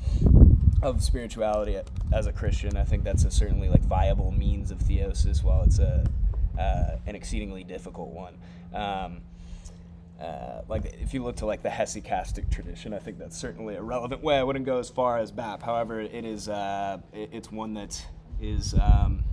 [0.81, 1.79] of spirituality
[2.13, 2.77] as a Christian.
[2.77, 6.05] I think that's a certainly like viable means of theosis, while it's a
[6.59, 8.37] uh, an exceedingly difficult one.
[8.73, 9.21] Um,
[10.21, 13.81] uh, like if you look to like the hesychastic tradition, I think that's certainly a
[13.81, 14.37] relevant way.
[14.37, 15.63] I wouldn't go as far as BAP.
[15.63, 18.05] However, it is uh, it, it's one that
[18.39, 19.23] is um,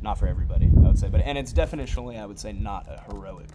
[0.00, 1.08] not for everybody, I would say.
[1.08, 3.48] But and it's definitionally, I would say, not a heroic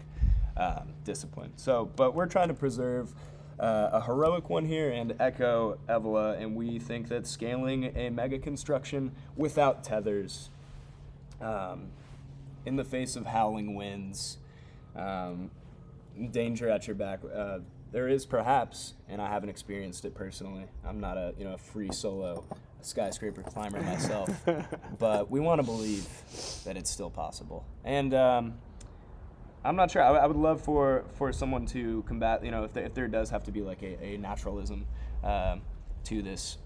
[0.56, 1.52] um, discipline.
[1.56, 3.14] So, but we're trying to preserve
[3.58, 8.38] uh, a heroic one here and echo Evola, and we think that scaling a mega
[8.38, 10.50] construction without tethers,
[11.40, 11.88] um,
[12.66, 14.38] in the face of howling winds,
[14.96, 15.50] um,
[16.30, 17.20] danger at your back.
[17.34, 17.58] Uh,
[17.92, 20.66] there is perhaps, and I haven't experienced it personally.
[20.84, 22.44] I'm not a you know a free solo
[22.80, 24.28] skyscraper climber myself,
[24.98, 26.06] but we want to believe
[26.64, 27.64] that it's still possible.
[27.84, 28.54] And um,
[29.64, 30.02] I'm not sure.
[30.02, 33.08] I, I, would love for, for someone to combat, you know, if, there, if there
[33.08, 34.86] does have to be like a, a naturalism
[35.22, 35.62] um,
[36.04, 36.58] to this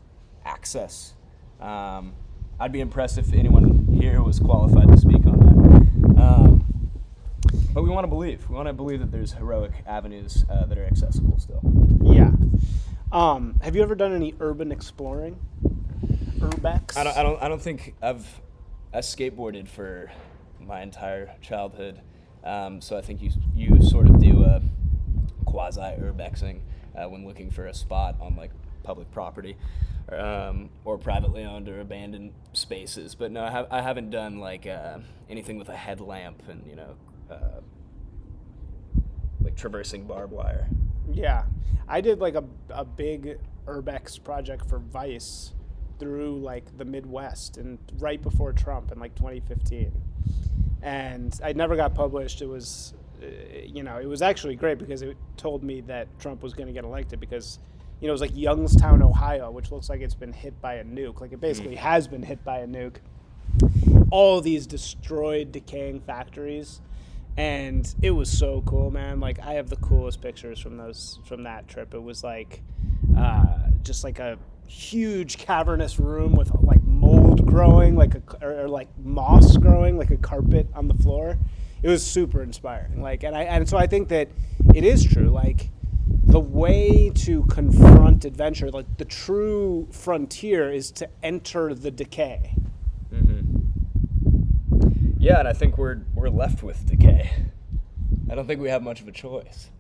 [0.45, 1.15] access.
[1.61, 2.15] Um,
[2.59, 6.21] I'd be impressed if anyone here was qualified to speak on that.
[6.21, 6.91] Um,
[7.73, 8.49] but we want to believe.
[8.49, 11.61] We want to believe that there's heroic avenues uh, that are accessible still.
[12.03, 12.33] Yeah.
[13.13, 15.39] Um, have you ever done any urban exploring?
[16.39, 16.97] urbex?
[16.97, 18.27] I don't, I don't, I don't think I've
[18.93, 20.11] I skateboarded for
[20.61, 22.01] my entire childhood,
[22.49, 24.63] um, so I think you you sort of do a
[25.45, 26.61] quasi urbexing
[26.97, 28.51] uh, when looking for a spot on like
[28.83, 29.57] public property.
[30.11, 34.67] Um, or privately owned or abandoned spaces, but no, I, have, I haven't done like
[34.67, 36.95] uh, anything with a headlamp and you know,
[37.31, 37.61] uh,
[39.43, 40.67] like traversing barbed wire.
[41.13, 41.45] Yeah,
[41.87, 45.53] I did like a, a big urbex project for Vice
[45.99, 49.93] through like the Midwest and right before Trump in like 2015.
[50.83, 52.43] And I never got published.
[52.43, 53.27] It was, uh,
[53.65, 56.73] you know, it was actually great because it told me that Trump was going to
[56.73, 57.59] get elected because,
[58.01, 60.85] you know, it was like Youngstown, Ohio, which looks like it's been hit by a
[60.85, 61.21] nuke.
[61.21, 61.79] Like it basically mm.
[61.79, 62.97] has been hit by a nuke.
[64.11, 66.81] All these destroyed, decaying factories
[67.39, 71.45] and it was so cool man like i have the coolest pictures from those from
[71.45, 72.63] that trip it was like
[73.17, 73.47] uh,
[73.83, 74.37] just like a
[74.67, 76.83] huge cavernous room with like
[77.39, 81.39] mold growing, like a or, or, like moss growing, like a carpet on the floor.
[81.83, 83.03] It was super inspiring.
[83.03, 84.29] Like, and I and so I think that
[84.75, 85.29] it is true.
[85.31, 85.71] Like,
[86.25, 92.55] the way to confront adventure, like the true frontier, is to enter the decay.
[93.13, 93.53] Mm-hmm.
[95.19, 97.31] Yeah, and I think we're we're left with decay.
[98.31, 99.71] I don't think we have much of a choice.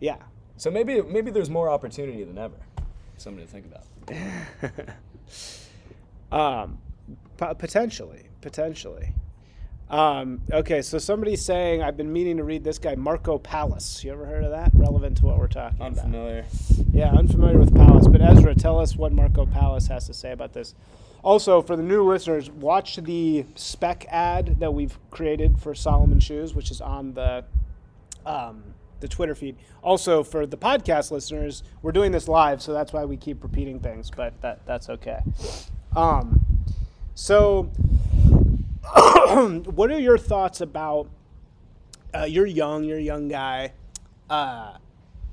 [0.00, 0.16] Yeah.
[0.56, 2.56] So maybe maybe there's more opportunity than ever.
[3.16, 3.84] Something to think about.
[6.32, 6.78] um,
[7.36, 9.14] p- potentially, potentially.
[9.90, 14.04] Um, okay, so somebody's saying I've been meaning to read this guy Marco Pallis.
[14.04, 14.70] You ever heard of that?
[14.72, 16.40] Relevant to what we're talking unfamiliar.
[16.40, 16.52] about.
[16.52, 16.90] Unfamiliar.
[16.92, 18.10] Yeah, unfamiliar with Pallis.
[18.10, 20.74] But Ezra, tell us what Marco Pallis has to say about this.
[21.22, 26.54] Also, for the new listeners, watch the spec ad that we've created for Salomon Shoes,
[26.54, 27.44] which is on the
[28.24, 28.62] um,
[29.00, 29.56] the Twitter feed.
[29.82, 33.80] Also, for the podcast listeners, we're doing this live, so that's why we keep repeating
[33.80, 35.20] things, but that that's okay.
[35.94, 36.40] Um,
[37.14, 37.64] so,
[39.64, 41.08] what are your thoughts about?
[42.14, 42.84] Uh, you're young.
[42.84, 43.72] You're a young guy.
[44.28, 44.76] Uh,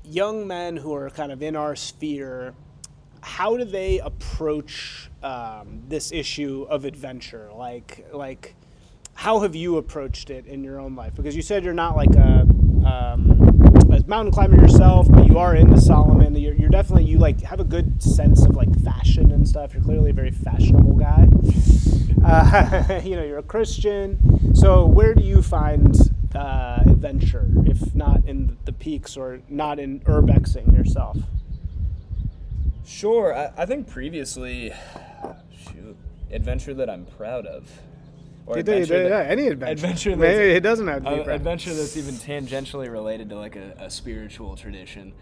[0.04, 2.54] young men who are kind of in our sphere.
[3.20, 7.50] How do they approach um, this issue of adventure?
[7.54, 8.54] Like, like,
[9.14, 11.14] how have you approached it in your own life?
[11.14, 12.46] Because you said you're not like a
[12.86, 13.47] um,
[14.08, 16.34] mountain climber yourself, but you are into Salomon.
[16.34, 19.74] You're, you're definitely you like have a good sense of like fashion and stuff.
[19.74, 21.28] You're clearly a very fashionable guy.
[22.24, 24.54] Uh, you know, you're a Christian.
[24.54, 25.94] So where do you find
[26.34, 31.18] uh, adventure, if not in the peaks or not in urbexing yourself?
[32.86, 33.34] Sure.
[33.36, 34.72] I, I think previously,
[35.52, 35.96] shoot,
[36.32, 37.70] adventure that I'm proud of.
[38.48, 39.72] Or You do- you do- that- yeah, any adventure.
[39.72, 43.36] Adventure Maybe that's- it doesn't have to be uh, adventure that's even tangentially related to
[43.36, 45.12] like a, a spiritual tradition.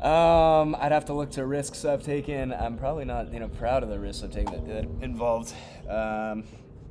[0.00, 2.52] Um, I'd have to look to risks I've taken.
[2.52, 5.54] I'm probably not, you know, proud of the risks I've taken that, that involved,
[5.88, 6.42] um,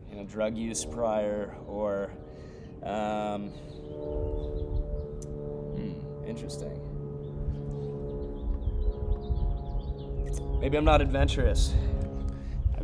[0.09, 2.09] you know, drug use prior or,
[2.83, 3.49] um,
[5.75, 6.79] hmm, interesting.
[10.61, 11.73] Maybe I'm not adventurous.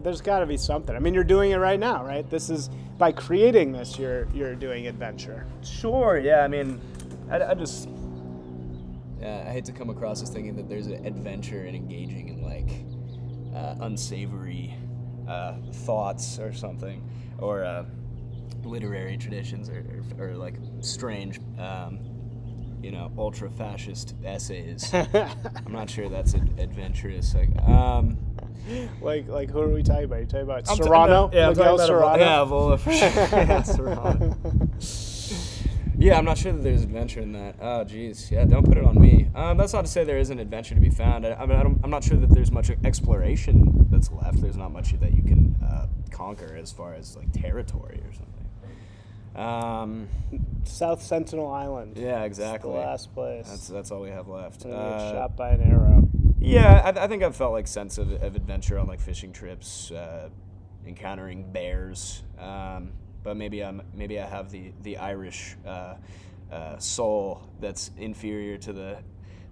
[0.06, 0.96] There's got to be something.
[0.96, 2.30] I mean, you're doing it right now, right?
[2.30, 5.48] This is by creating this, you're you're doing adventure.
[5.64, 6.20] Sure.
[6.20, 6.44] Yeah.
[6.44, 6.80] I mean,
[7.32, 7.90] I, I just.
[9.20, 12.44] Yeah, I hate to come across as thinking that there's an adventure in engaging in
[12.44, 12.86] like
[13.56, 14.76] uh, unsavory
[15.28, 17.02] uh, thoughts or something,
[17.40, 17.86] or uh,
[18.64, 21.98] literary traditions, or, or, or like strange, um,
[22.80, 24.94] you know, ultra fascist essays.
[24.94, 27.34] I'm not sure that's ad- adventurous.
[27.34, 28.20] Like, um,
[29.02, 30.18] like like who are we talking about?
[30.18, 31.30] Are you talking about I'm t- Serrano?
[31.34, 32.18] yeah, I'm Miguel talking about Serrano.
[32.18, 33.40] Evola- Yeah, Evola for sure.
[33.40, 34.38] yeah, Serrano.
[35.98, 37.56] Yeah, I'm not sure that there's adventure in that.
[37.62, 38.30] Oh, geez.
[38.30, 39.30] Yeah, don't put it on me.
[39.34, 41.26] Um, that's not to say there isn't adventure to be found.
[41.26, 44.42] I, I mean, I don't, I'm not sure that there's much exploration that's left.
[44.42, 48.32] There's not much that you can uh, conquer as far as like territory or something.
[49.42, 50.08] Um,
[50.66, 51.98] South Sentinel Island.
[51.98, 52.72] yeah, exactly.
[52.72, 53.48] the last place.
[53.50, 54.64] That's that's all we have left.
[54.64, 55.95] And you get Uh, shot by an arrow.
[56.46, 59.92] Yeah, I, I think I've felt like sense of, of adventure on like fishing trips,
[59.92, 60.30] uh,
[60.86, 62.24] encountering bears.
[62.40, 62.92] Um,
[63.24, 65.96] but maybe I'm maybe I have the the Irish uh,
[66.52, 68.98] uh, soul that's inferior to the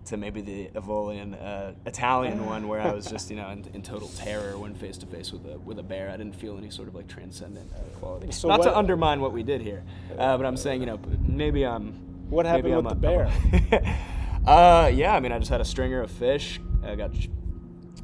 [0.05, 3.81] to maybe the Evolian uh, Italian one, where I was just you know in, in
[3.81, 6.09] total terror when face to face with a with a bear.
[6.09, 8.31] I didn't feel any sort of like transcendent uh, quality.
[8.31, 9.83] So Not what- to undermine what we did here,
[10.19, 11.93] uh, but I'm saying you know maybe I'm.
[12.29, 13.29] What happened with I'm the a-
[13.75, 13.97] bear?
[14.47, 16.59] uh, yeah, I mean, I just had a stringer of fish.
[16.85, 17.27] I got sh-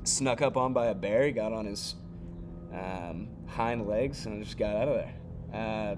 [0.03, 1.25] snuck up on by a bear.
[1.25, 1.95] He got on his
[2.73, 5.13] um, hind legs and just got out of there.
[5.53, 5.95] Uh,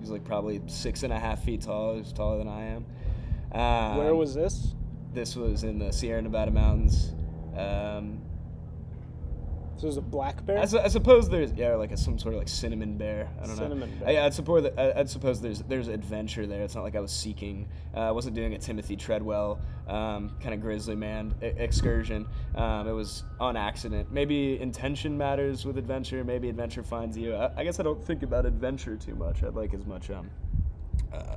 [0.00, 1.96] he's like probably six and a half feet tall.
[1.96, 2.86] He's taller than I am.
[3.52, 4.74] Um, Where was this?
[5.12, 5.36] this?
[5.36, 7.12] Was in the Sierra Nevada mountains.
[7.56, 8.21] Um,
[9.74, 10.58] This was a black bear.
[10.58, 13.28] I, su- I suppose there's yeah like a, some sort of like cinnamon bear.
[13.42, 14.06] I don't Cinnamon know.
[14.06, 14.20] bear.
[14.22, 16.62] I, I'd suppose that I- I'd suppose there's there's adventure there.
[16.62, 17.68] It's not like I was seeking.
[17.94, 22.26] Uh, I wasn't doing a Timothy Treadwell um, kind of grizzly man e- excursion.
[22.54, 24.12] Um, it was on accident.
[24.12, 26.22] Maybe intention matters with adventure.
[26.22, 27.34] Maybe adventure finds you.
[27.34, 29.42] I, I guess I don't think about adventure too much.
[29.42, 30.30] I'd like as much um.
[31.12, 31.36] Uh,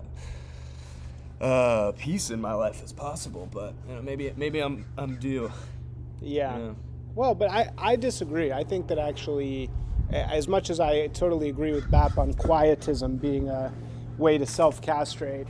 [1.42, 5.52] uh, peace in my life as possible, but you know, maybe maybe I'm I'm due.
[6.22, 6.58] yeah.
[6.58, 6.72] Yeah.
[7.16, 8.52] Well, but I, I disagree.
[8.52, 9.70] I think that actually,
[10.12, 13.74] as much as I totally agree with Bap on quietism being a
[14.18, 15.48] way to self castrate,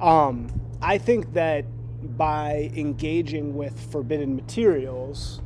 [0.00, 0.48] um,
[0.80, 1.66] I think that
[2.16, 5.42] by engaging with forbidden materials,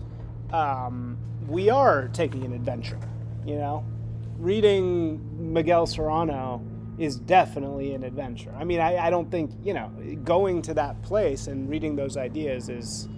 [0.52, 3.00] um, we are taking an adventure.
[3.44, 3.84] You know,
[4.38, 6.62] reading Miguel Serrano
[6.98, 8.54] is definitely an adventure.
[8.56, 9.90] I mean, I, I don't think you know
[10.22, 13.08] going to that place and reading those ideas is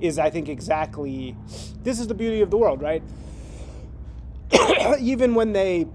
[0.00, 1.36] is I think exactly
[1.82, 3.02] this is the beauty of the world, right?
[5.00, 5.86] even when they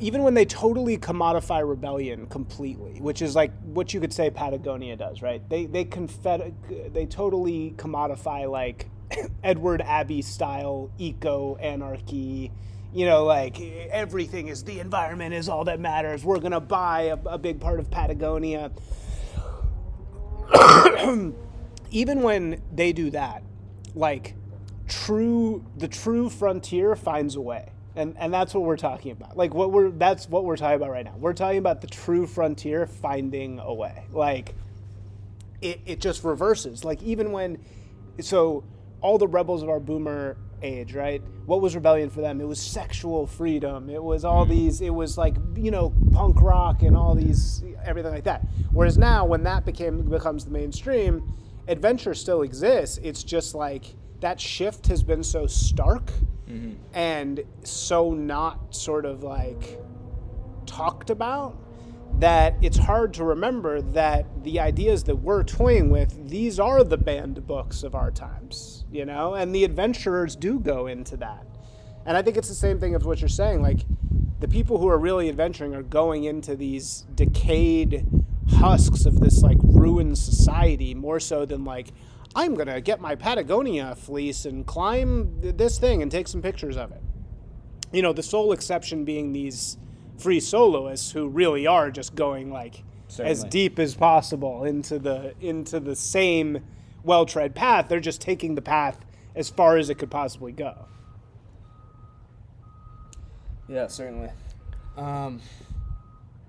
[0.00, 4.96] even when they totally commodify rebellion completely, which is like what you could say Patagonia
[4.96, 5.46] does, right?
[5.48, 6.52] They they confed-
[6.92, 8.88] they totally commodify like
[9.42, 12.52] Edward Abbey style eco anarchy.
[12.94, 16.24] You know, like everything is the environment is all that matters.
[16.24, 18.70] We're gonna buy a, a big part of Patagonia.
[21.90, 23.42] even when they do that,
[23.94, 24.34] like
[24.88, 27.72] true the true frontier finds a way.
[27.94, 29.36] And and that's what we're talking about.
[29.36, 31.14] Like what we're that's what we're talking about right now.
[31.18, 34.04] We're talking about the true frontier finding a way.
[34.12, 34.54] Like
[35.60, 36.84] it, it just reverses.
[36.84, 37.58] Like even when
[38.20, 38.64] so
[39.00, 41.22] all the rebels of our boomer age, right?
[41.46, 42.40] What was rebellion for them?
[42.40, 43.90] It was sexual freedom.
[43.90, 44.52] It was all mm-hmm.
[44.52, 48.46] these it was like, you know, punk rock and all these everything like that.
[48.70, 51.34] Whereas now when that became becomes the mainstream,
[51.68, 52.98] adventure still exists.
[53.02, 56.12] It's just like that shift has been so stark
[56.48, 56.74] mm-hmm.
[56.92, 59.80] and so not sort of like
[60.66, 61.56] talked about
[62.18, 66.96] that it's hard to remember that the ideas that we're toying with these are the
[66.96, 69.34] banned books of our times you know?
[69.34, 71.46] And the adventurers do go into that.
[72.06, 73.80] And i think it's the same thing as what you're saying like
[74.40, 78.06] the people who are really adventuring are going into these decayed
[78.50, 81.88] husks of this like ruined society more so than like
[82.34, 86.92] I'm gonna get my Patagonia fleece and climb this thing and take some pictures of
[86.92, 87.02] it.
[87.92, 89.78] You know, the sole exception being these
[90.18, 92.82] free soloists who really are just going like
[93.18, 96.64] as deep as possible into the into the same
[97.02, 97.88] well tread path.
[97.88, 100.86] They're just taking the path as far as it could possibly go.
[103.68, 104.30] Yeah, certainly.
[104.96, 105.40] Um,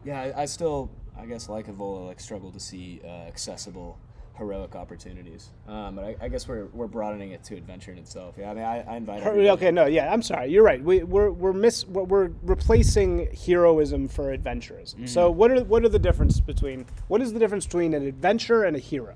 [0.04, 0.90] yeah, I, I still,
[1.20, 3.98] I guess, like Evola, like struggle to see uh, accessible
[4.38, 5.50] heroic opportunities.
[5.68, 8.36] Um, but I, I guess we're, we're broadening it to adventure in itself.
[8.40, 9.22] Yeah, I mean, I, I invite.
[9.22, 10.50] everybody- Okay, no, yeah, I'm sorry.
[10.50, 10.82] You're right.
[10.82, 15.10] We, we're we're miss we're- we're replacing heroism for adventurism.
[15.10, 18.64] So what are what are the difference between what is the difference between an adventure
[18.64, 19.16] and a hero?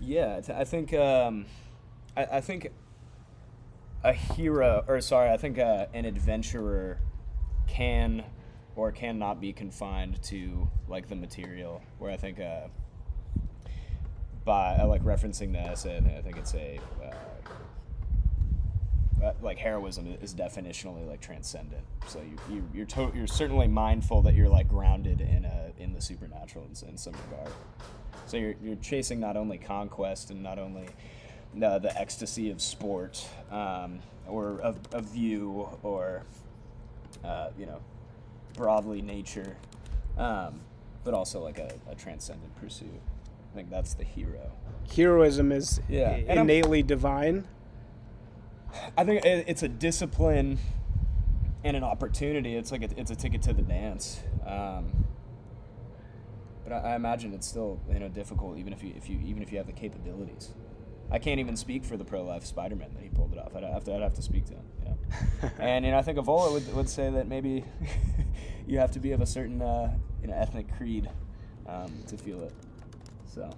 [0.00, 1.46] Yeah, I I think um,
[2.16, 2.70] I, I think
[4.04, 7.00] a hero, or sorry, I think uh, an adventurer
[7.66, 8.22] can
[8.76, 11.82] or cannot be confined to like the material.
[11.98, 12.68] Where I think uh,
[14.44, 17.14] by uh, like referencing the essay, I think, it's a uh,
[19.24, 21.82] uh, like heroism is definitionally like transcendent.
[22.06, 25.94] So you, you you're to- you're certainly mindful that you're like grounded in a in
[25.94, 27.52] the supernatural in, in some regard.
[28.26, 30.88] So you're, you're chasing not only conquest and not only
[31.54, 36.24] the, the ecstasy of sport um, or of, of view or
[37.24, 37.80] uh, you know
[38.56, 39.56] broadly nature,
[40.18, 40.60] um,
[41.04, 43.00] but also like a, a transcendent pursuit.
[43.52, 44.52] I think that's the hero.
[44.94, 47.46] Heroism is Yeah, i- and I'm- innately divine.
[48.98, 50.58] I think it's a discipline
[51.64, 52.56] and an opportunity.
[52.56, 54.20] It's like a, it's a ticket to the dance.
[54.44, 55.04] Um,
[56.62, 59.42] but I, I imagine it's still you know difficult even if you if you even
[59.42, 60.50] if you have the capabilities.
[61.10, 63.54] I can't even speak for the pro life Spider Man that he pulled it off.
[63.54, 64.64] I'd have to I'd have to speak to him.
[64.80, 64.84] You
[65.42, 65.50] know?
[65.60, 67.64] and you know I think Evola would, would say that maybe
[68.66, 71.08] you have to be of a certain uh, you know ethnic creed
[71.68, 72.52] um, to feel it.
[73.32, 73.50] So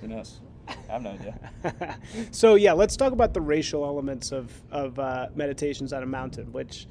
[0.00, 0.40] who knows?
[0.68, 1.98] I have no idea.
[2.30, 6.52] so yeah, let's talk about the racial elements of of uh, meditations on a mountain,
[6.52, 6.86] which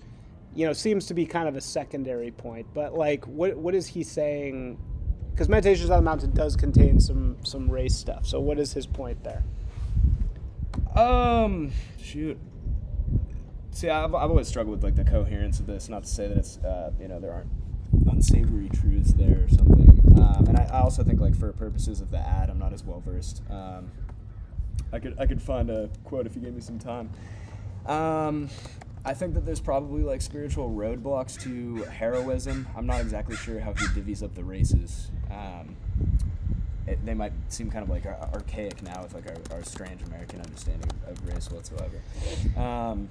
[0.53, 2.67] you know seems to be kind of a secondary point.
[2.73, 4.77] But like, what what is he saying?
[5.31, 8.27] Because meditations on a mountain does contain some some race stuff.
[8.27, 9.43] So what is his point there?
[10.95, 11.71] Um,
[12.01, 12.37] shoot.
[13.71, 15.89] See, I've, I've always struggled with like the coherence of this.
[15.89, 17.49] Not to say that it's uh, you know there aren't
[18.09, 19.99] unsavory truths there or something.
[20.17, 22.83] Um, and I, I also think like for purposes of the ad, I'm not as
[22.83, 23.41] well versed.
[23.49, 23.91] Um,
[24.91, 27.09] I could I could find a quote if you gave me some time.
[27.85, 28.49] Um,
[29.03, 32.67] I think that there's probably like spiritual roadblocks to heroism.
[32.75, 35.09] I'm not exactly sure how he divvies up the races.
[35.31, 35.75] Um,
[36.91, 40.01] it, they might seem kind of like ar- archaic now with like our, our strange
[40.03, 42.01] American understanding of, of race whatsoever.
[42.59, 43.09] Um,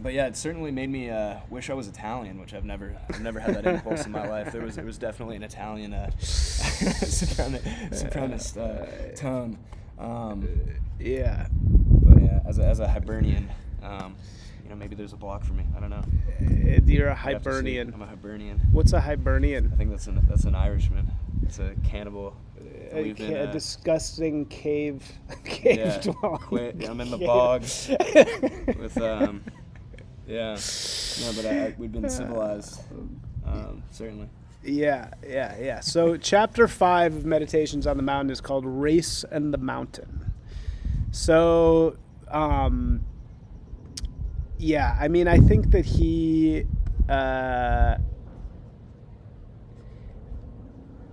[0.00, 3.22] but yeah, it certainly made me uh, wish I was Italian, which I've never I've
[3.22, 4.52] never had that impulse in my life.
[4.52, 7.58] There was there was definitely an Italian uh, soprano,
[7.92, 9.58] sopranos uh, tone.
[9.98, 10.46] Um,
[11.00, 13.48] Yeah, but yeah, as a, as a Hibernian,
[13.82, 14.16] um,
[14.62, 15.64] you know, maybe there's a block for me.
[15.76, 16.02] I don't know.
[16.40, 17.76] Uh, you're a I'd have to see.
[17.76, 17.94] Hibernian.
[17.94, 18.60] I'm a Hibernian.
[18.72, 19.70] What's a Hibernian?
[19.72, 21.10] I think that's an that's an Irishman.
[21.42, 22.36] It's a cannibal.
[22.92, 25.02] A, We've ca- a uh, disgusting cave
[25.44, 26.38] cave yeah, dwelling.
[26.38, 26.88] quit.
[26.88, 27.62] I'm in the bog
[28.78, 29.42] with um,
[30.26, 30.58] yeah.
[31.20, 32.80] No, but I, I, we've been civilized,
[33.46, 34.28] um, certainly.
[34.62, 35.80] Yeah, yeah, yeah.
[35.80, 40.32] So, chapter five of Meditations on the Mountain is called Race and the Mountain.
[41.12, 41.96] So,
[42.28, 43.04] um,
[44.58, 46.64] yeah, I mean, I think that he.
[47.08, 47.98] Uh,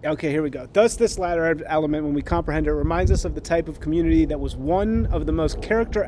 [0.05, 0.67] Okay, here we go.
[0.73, 4.25] Thus, this latter element, when we comprehend it, reminds us of the type of community
[4.25, 6.03] that was one of the most character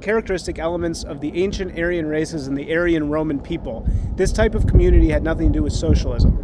[0.00, 3.88] characteristic elements of the ancient Aryan races and the Aryan Roman people.
[4.16, 6.36] This type of community had nothing to do with socialism.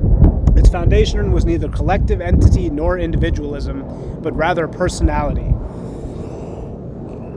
[0.57, 3.83] Its foundation was neither collective entity nor individualism,
[4.23, 5.53] but rather personality.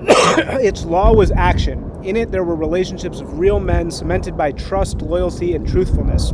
[0.64, 1.92] its law was action.
[2.04, 6.34] In it, there were relationships of real men cemented by trust, loyalty, and truthfulness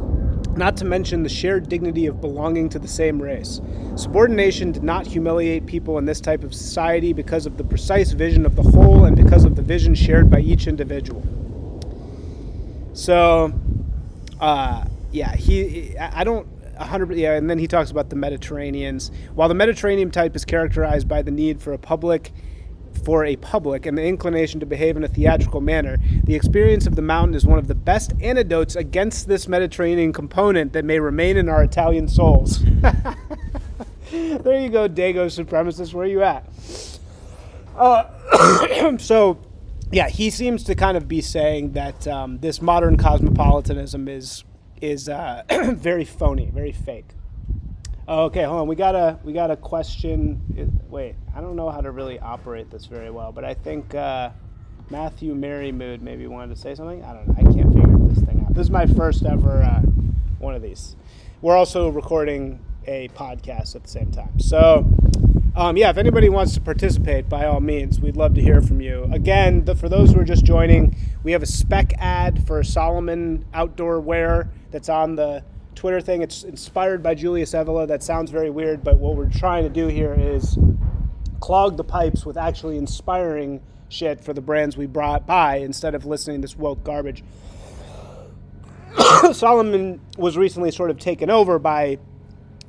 [0.58, 3.62] not to mention the shared dignity of belonging to the same race.
[3.96, 8.46] Subordination did not humiliate people in this type of society because of the precise vision
[8.46, 11.24] of the whole and because of the vision shared by each individual.
[12.94, 13.54] So,
[14.40, 16.48] uh, yeah, he, I don't.
[16.78, 21.08] 100 yeah and then he talks about the mediterraneans while the mediterranean type is characterized
[21.08, 22.32] by the need for a public
[23.04, 26.96] for a public and the inclination to behave in a theatrical manner, the experience of
[26.96, 31.38] the mountain is one of the best antidotes against this Mediterranean component that may remain
[31.38, 32.64] in our Italian souls.
[34.12, 35.94] there you go, Dago supremacist.
[35.94, 36.48] Where are you at?
[37.76, 39.40] Uh, so,
[39.92, 44.44] yeah, he seems to kind of be saying that um, this modern cosmopolitanism is
[44.82, 45.44] is uh,
[45.76, 47.10] very phony, very fake.
[48.08, 48.68] Oh, okay, hold on.
[48.68, 50.42] We got a we got a question.
[50.56, 53.96] It- wait, I don't know how to really operate this very well, but I think
[53.96, 54.32] uh,
[54.90, 57.04] Matthew Merrymood maybe wanted to say something.
[57.04, 57.36] I don't know.
[57.38, 58.54] I can't figure this thing out.
[58.54, 59.82] This is my first ever uh,
[60.40, 60.96] one of these.
[61.42, 64.40] We're also recording a podcast at the same time.
[64.40, 64.92] So,
[65.56, 68.82] um, yeah, if anybody wants to participate, by all means, we'd love to hear from
[68.82, 69.08] you.
[69.14, 73.46] Again, the, for those who are just joining, we have a spec ad for Salomon
[73.54, 75.44] outdoor wear that's on the
[75.82, 76.22] Twitter thing.
[76.22, 77.88] It's inspired by Julius Evola.
[77.88, 80.56] That sounds very weird, but what we're trying to do here is
[81.40, 86.06] clog the pipes with actually inspiring shit for the brands we brought by instead of
[86.06, 87.24] listening to this woke garbage.
[89.34, 91.98] Salomon was recently sort of taken over by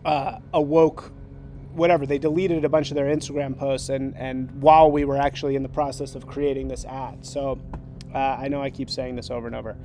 [0.06, 1.12] uh, a woke
[1.74, 5.56] whatever they deleted a bunch of their instagram posts and and while we were actually
[5.56, 7.58] in the process of creating this ad so
[8.14, 9.76] uh, i know i keep saying this over and over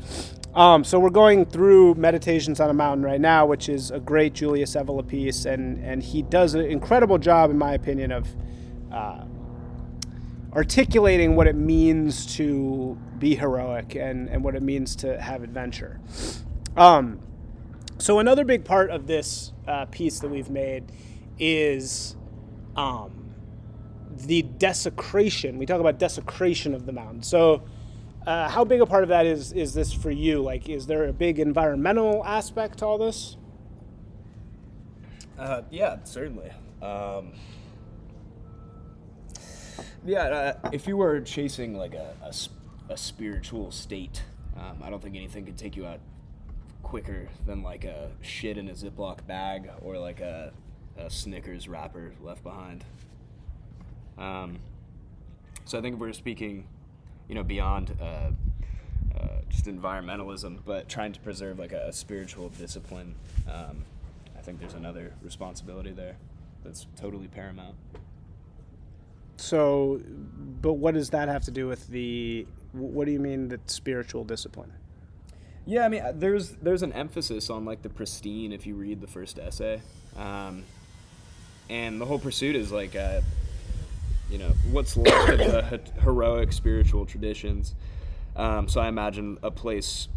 [0.53, 4.33] um, so we're going through meditations on a mountain right now which is a great
[4.33, 8.27] julius evola piece and and he does an incredible job in my opinion of
[8.91, 9.23] uh,
[10.53, 15.99] articulating what it means to be heroic and, and what it means to have adventure.
[16.75, 17.19] Um,
[17.97, 20.91] so another big part of this uh, piece that we've made
[21.39, 22.15] is
[22.75, 23.33] um,
[24.15, 25.57] the desecration.
[25.57, 27.23] We talk about desecration of the mountain.
[27.23, 27.63] So,
[28.27, 30.41] uh, how big a part of that is is this for you?
[30.41, 33.37] Like, is there a big environmental aspect to all this?
[35.39, 36.51] Uh, yeah, certainly.
[36.81, 37.31] Um,
[40.05, 42.13] yeah, uh, if you were chasing like a
[42.89, 44.23] a spiritual state,
[44.57, 45.99] um, I don't think anything could take you out
[46.83, 50.51] quicker than like a shit in a Ziploc bag or like a,
[50.97, 52.83] a Snickers wrapper left behind.
[54.17, 54.59] Um,
[55.65, 56.65] so I think if we're speaking,
[57.27, 58.31] you know, beyond uh,
[59.15, 63.15] uh, just environmentalism, but trying to preserve like a, a spiritual discipline,
[63.49, 63.83] um,
[64.37, 66.15] I think there's another responsibility there
[66.63, 67.75] that's totally paramount.
[69.37, 70.01] So,
[70.61, 72.47] but what does that have to do with the?
[72.73, 74.71] What do you mean that spiritual discipline?
[75.65, 79.01] Yeah, I mean, uh, there's there's an emphasis on like the pristine if you read
[79.01, 79.81] the first essay,
[80.15, 80.63] um,
[81.69, 83.21] and the whole pursuit is like, uh,
[84.29, 87.75] you know, what's left of the heroic spiritual traditions.
[88.35, 90.07] Um, so I imagine a place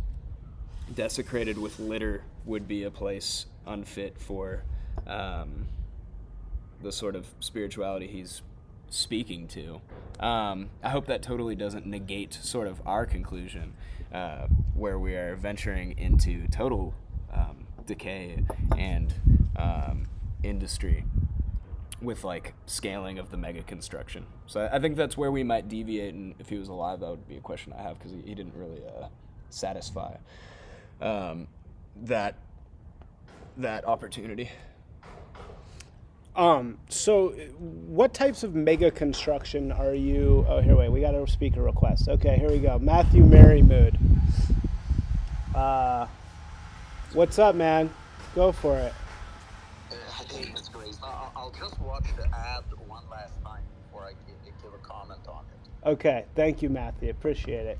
[0.95, 4.65] desecrated with litter would be a place unfit for
[5.07, 5.67] um,
[6.83, 8.43] the sort of spirituality he's
[8.89, 9.81] speaking to.
[10.19, 13.75] Um, I hope that totally doesn't negate sort of our conclusion,
[14.13, 16.93] uh, where we are venturing into total
[17.33, 18.45] um, decay
[18.77, 19.15] and
[19.57, 20.09] um,
[20.43, 21.05] industry
[22.03, 24.27] with like scaling of the mega construction.
[24.47, 26.15] So I think that's where we might deviate.
[26.15, 28.35] And if he was alive, that would be a question I have because he, he
[28.35, 29.07] didn't really uh,
[29.51, 30.17] satisfy
[31.01, 31.49] um,
[32.03, 32.37] that
[33.57, 34.51] that opportunity.
[36.37, 40.47] Um, so, what types of mega construction are you?
[40.49, 42.09] Oh, here, wait, we got a speaker request.
[42.09, 42.79] Okay, here we go.
[42.79, 43.99] Matthew Merrymood.
[45.55, 46.07] Uh,
[47.13, 47.93] what's up, man?
[48.35, 48.93] Go for it.
[50.35, 50.97] It's great.
[51.03, 55.21] I'll, I'll just watch the ad one last time before I give, give a comment
[55.29, 55.89] on it.
[55.89, 57.11] Okay, thank you, Matthew.
[57.11, 57.79] Appreciate it.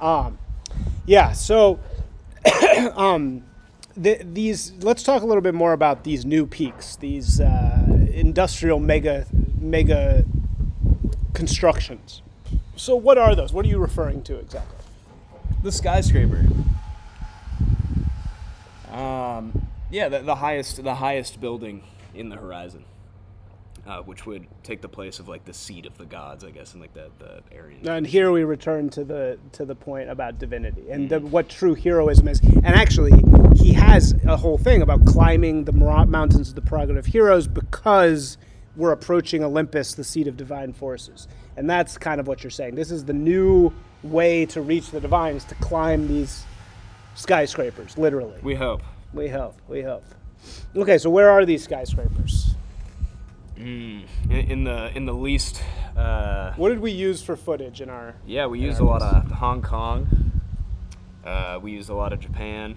[0.00, 0.38] Um,
[1.06, 1.80] yeah, so
[2.96, 3.44] um,
[3.96, 4.72] the, these.
[4.80, 9.26] Let's talk a little bit more about these new peaks, these uh, industrial mega
[9.60, 10.24] mega
[11.34, 12.22] constructions.
[12.76, 13.52] So, what are those?
[13.52, 14.76] What are you referring to exactly?
[15.62, 16.46] The skyscraper.
[18.92, 21.82] Um, yeah, the, the highest the highest building
[22.14, 22.84] in the horizon,
[23.86, 26.72] uh, which would take the place of like the seat of the gods, I guess,
[26.72, 27.88] and like the the Aryan.
[27.88, 31.74] And here we return to the to the point about divinity and the, what true
[31.74, 32.40] heroism is.
[32.40, 33.22] And actually,
[33.54, 38.38] he has a whole thing about climbing the mountains of the prerogative heroes because
[38.76, 41.28] we're approaching Olympus, the seat of divine forces.
[41.56, 42.74] And that's kind of what you're saying.
[42.74, 43.72] This is the new
[44.02, 46.44] way to reach the divine is to climb these
[47.14, 48.38] skyscrapers, literally.
[48.42, 48.82] We hope.
[49.16, 49.56] We hope.
[49.66, 50.04] We hope.
[50.76, 52.54] Okay, so where are these skyscrapers?
[53.56, 55.62] In, in the in the least,
[55.96, 58.14] uh, What did we use for footage in our?
[58.26, 60.06] yeah, we used a lot of Hong Kong.
[61.24, 62.76] Uh, we used a lot of Japan.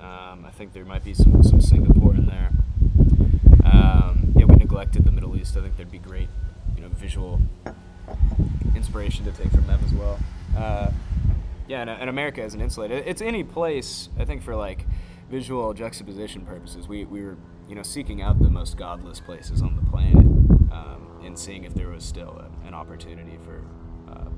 [0.00, 2.50] Um, I think there might be some, some Singapore in there.
[3.64, 5.56] Um, yeah, we neglected the Middle East.
[5.56, 6.28] I think there'd be great,
[6.74, 7.40] you know, visual
[8.74, 10.18] inspiration to take from them as well.
[10.56, 10.90] Uh,
[11.68, 13.04] yeah, and, and America as an insulated.
[13.06, 14.08] It's any place.
[14.18, 14.84] I think for like
[15.30, 17.36] visual juxtaposition purposes, we, we were
[17.68, 20.24] you know seeking out the most godless places on the planet
[20.72, 23.62] um, and seeing if there was still a, an opportunity for
[24.10, 24.28] uh,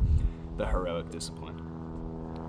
[0.57, 1.57] the heroic discipline.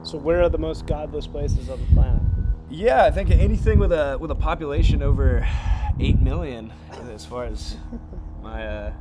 [0.03, 2.21] So where are the most godless places on the planet?
[2.69, 5.47] Yeah, I think anything with a with a population over
[5.99, 6.73] eight million
[7.13, 7.75] as far as
[8.41, 8.65] my.
[8.65, 8.93] Uh,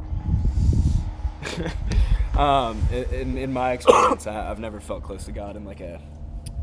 [2.39, 6.01] um, in, in my experience, I, I've never felt close to God in like a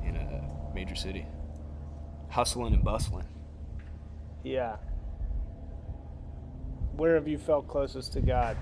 [0.04, 1.26] in a major city,
[2.30, 3.26] hustling and bustling.
[4.44, 4.78] Yeah.
[6.96, 8.58] Where have you felt closest to God?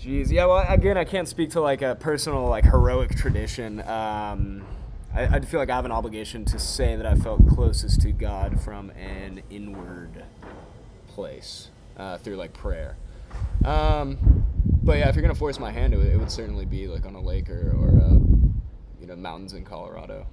[0.00, 0.46] Jeez, yeah.
[0.46, 3.80] Well, again, I can't speak to like a personal, like heroic tradition.
[3.88, 4.66] Um,
[5.14, 8.12] I, I feel like I have an obligation to say that I felt closest to
[8.12, 10.24] God from an inward
[11.08, 12.96] place uh, through like prayer.
[13.64, 14.44] Um,
[14.82, 17.06] but yeah, if you're gonna force my hand, it would, it would certainly be like
[17.06, 18.14] on a lake or, or uh,
[19.00, 20.26] you know mountains in Colorado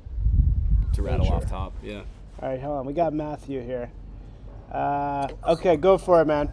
[0.93, 1.35] to rattle Nature.
[1.35, 1.73] off top.
[1.83, 2.01] Yeah.
[2.41, 2.85] All right, hold on.
[2.85, 3.91] We got Matthew here.
[4.71, 6.51] Uh, okay, go for it, man.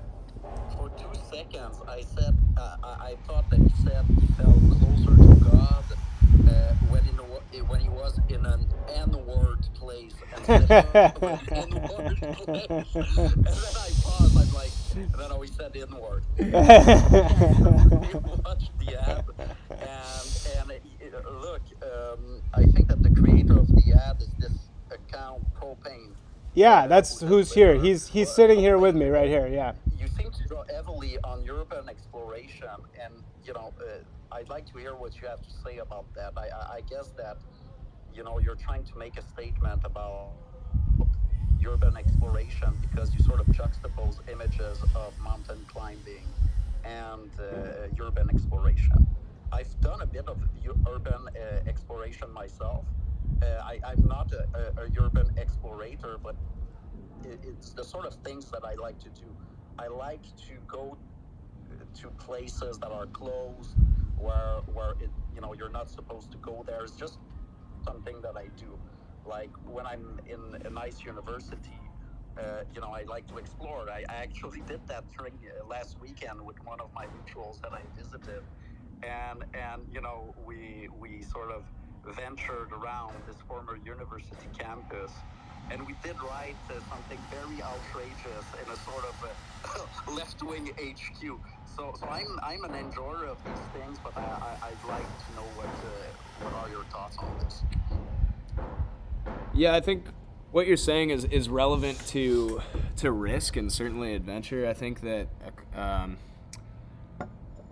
[0.77, 5.17] For two seconds, I said uh, I, I thought that he said he felt closer
[5.17, 5.85] to God
[6.49, 7.17] uh, when in
[7.67, 12.69] when he was in an N-word place instead of an N-word place.
[12.71, 14.37] And then I paused.
[14.37, 16.23] I'm like, and then I always said N-word.
[16.39, 16.45] we
[18.45, 19.25] watched the ad,
[19.71, 20.29] and
[20.59, 23.48] and uh, look, um, I think that the creator
[23.99, 24.53] ad is this
[24.91, 26.13] account Propane.
[26.55, 27.75] yeah, that's who's here.
[27.75, 29.47] He's he's sitting here with me right here.
[29.47, 29.73] Yeah.
[29.99, 33.13] You seem to draw heavily on urban exploration, and
[33.45, 36.33] you know, uh, I'd like to hear what you have to say about that.
[36.37, 37.39] I, I, I guess that
[38.15, 40.33] you know you're trying to make a statement about
[41.69, 46.25] urban exploration because you sort of juxtapose images of mountain climbing
[46.85, 49.07] and uh, urban exploration.
[49.53, 50.39] I've done a bit of
[50.89, 52.85] urban uh, exploration myself.
[53.43, 56.37] Uh, I, I'm not a, a, a urban explorator, but
[57.25, 59.37] it, it's the sort of things that I like to do.
[59.79, 60.99] I like to go
[61.95, 63.77] to places that are closed,
[64.17, 66.83] where where it, you know you're not supposed to go there.
[66.83, 67.21] It's just
[67.85, 68.81] something that I do.
[69.25, 71.81] Like when I'm in a nice university,
[72.39, 73.91] uh, you know, I like to explore.
[73.91, 77.73] I, I actually did that during uh, last weekend with one of my mutuals that
[77.75, 78.45] I visited,
[79.03, 81.65] and and you know we we sort of
[82.13, 85.13] ventured around this former university campus
[85.71, 91.39] and we did write uh, something very outrageous in a sort of left-wing HQ.
[91.77, 95.35] So, so I'm I'm an enjoyer of these things, but I, I I'd like to
[95.37, 97.63] know what uh, what are your thoughts on this?
[99.55, 100.05] Yeah, I think
[100.51, 102.63] what you're saying is, is relevant to
[102.97, 104.67] to risk and certainly adventure.
[104.69, 105.29] I think that
[105.77, 106.17] um,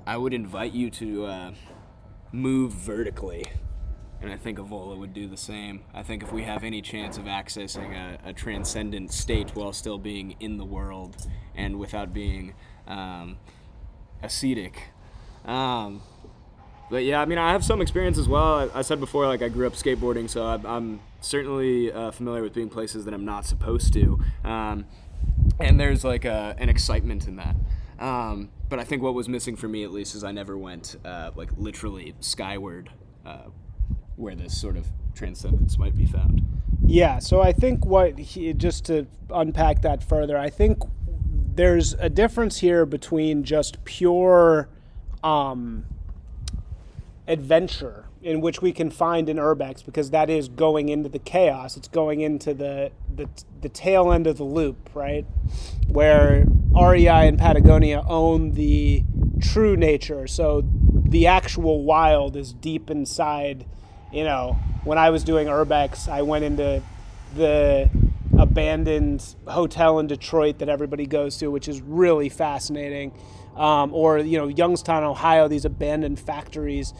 [0.07, 1.51] I would invite you to uh,
[2.31, 3.47] move vertically,
[4.27, 5.83] and I think Evola would do the same.
[5.95, 9.99] I think if we have any chance of accessing a, a transcendent state while still
[9.99, 11.17] being in the world
[11.55, 12.55] and without being
[12.89, 13.39] um,
[14.23, 14.91] ascetic.
[15.45, 16.03] Um,
[16.91, 18.71] but yeah, I mean, I have some experience as well.
[18.75, 22.43] I, I said before, like I grew up skateboarding, so I'm, I'm certainly uh, familiar
[22.43, 24.19] with being places that I'm not supposed to.
[24.45, 24.87] Um,
[25.61, 27.57] and there's like a, an excitement in that.
[28.01, 30.97] Um, but I think what was missing for me, at least, is I never went
[31.05, 32.91] uh, like literally skyward,
[33.25, 33.51] uh,
[34.17, 36.43] where this sort of transcendence might be found.
[36.85, 40.83] Yeah, so I think what he, just to unpack that further, I think
[41.55, 44.69] there's a difference here between just pure
[45.25, 45.87] um,
[47.27, 51.77] adventure in which we can find in urbex because that is going into the chaos.
[51.77, 53.29] It's going into the the,
[53.61, 55.25] the tail end of the loop right?
[55.89, 56.45] Where
[56.75, 59.05] REI and Patagonia own the
[59.41, 60.27] true nature.
[60.27, 60.65] So
[61.09, 63.67] the actual wild is deep inside
[64.17, 66.83] you know when I was doing urbex I went into
[67.35, 67.91] the
[68.39, 73.13] abandoned hotel in Detroit that everybody goes to which is really fascinating
[73.57, 76.95] um, or you know Youngstown, Ohio, these abandoned factories.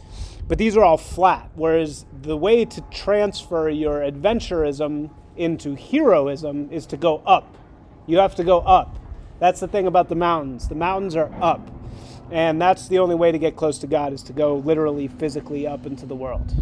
[0.47, 1.49] But these are all flat.
[1.55, 7.57] Whereas the way to transfer your adventurism into heroism is to go up.
[8.05, 8.97] You have to go up.
[9.39, 10.67] That's the thing about the mountains.
[10.67, 11.69] The mountains are up.
[12.31, 15.67] And that's the only way to get close to God is to go literally physically
[15.67, 16.53] up into the world.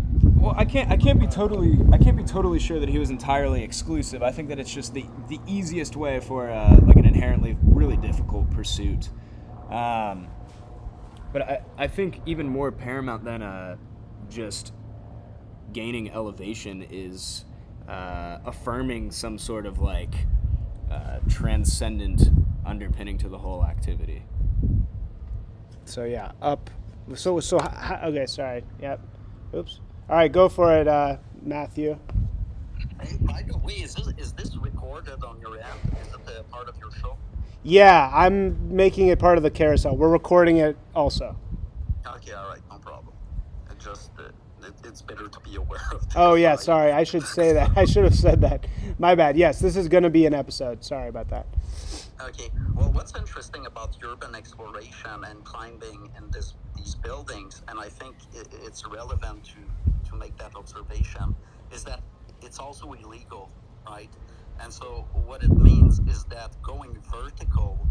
[0.46, 0.92] Well, I can't.
[0.92, 1.80] I can't be totally.
[1.92, 4.22] I can't be totally sure that he was entirely exclusive.
[4.22, 7.98] I think that it's just the the easiest way for uh, like an inherently really
[7.98, 9.10] difficult pursuit.
[9.72, 10.28] Um,
[11.34, 13.78] but I, I think even more paramount than uh,
[14.30, 14.72] just
[15.74, 17.46] gaining elevation is
[17.90, 20.14] uh, affirming some sort of like
[20.92, 22.30] uh, transcendent
[22.64, 24.22] underpinning to the whole activity.
[25.86, 26.70] So yeah, up.
[27.16, 27.58] So so
[28.04, 28.64] okay, sorry.
[28.80, 29.02] Yep.
[29.56, 29.80] Oops.
[30.08, 31.98] All right, go for it, uh, Matthew.
[33.02, 35.98] Hey, by the way, is this is this recorded on your end?
[36.04, 37.18] Is it part of your show?
[37.64, 39.98] Yeah, I'm making it part of the carousel.
[39.98, 41.36] We're recording it also.
[42.06, 43.16] Okay, all right, no problem.
[43.72, 44.36] It just uh, it,
[44.68, 46.06] it, it's better to be aware of.
[46.06, 46.14] This.
[46.16, 46.92] Oh yeah, sorry.
[46.92, 47.72] I should say that.
[47.76, 48.68] I should have said that.
[49.00, 49.38] My bad.
[49.38, 50.84] Yes, this is going to be an episode.
[50.84, 51.48] Sorry about that.
[52.22, 52.50] Okay.
[52.76, 58.18] Well, what's interesting about urban exploration and climbing in this, these buildings, and I think
[58.34, 59.62] it, it's relevant to,
[60.12, 61.36] to make that observation,
[61.72, 62.02] is that
[62.42, 63.52] it's also illegal,
[63.88, 64.16] right?
[64.62, 67.90] And so what it means is that going vertical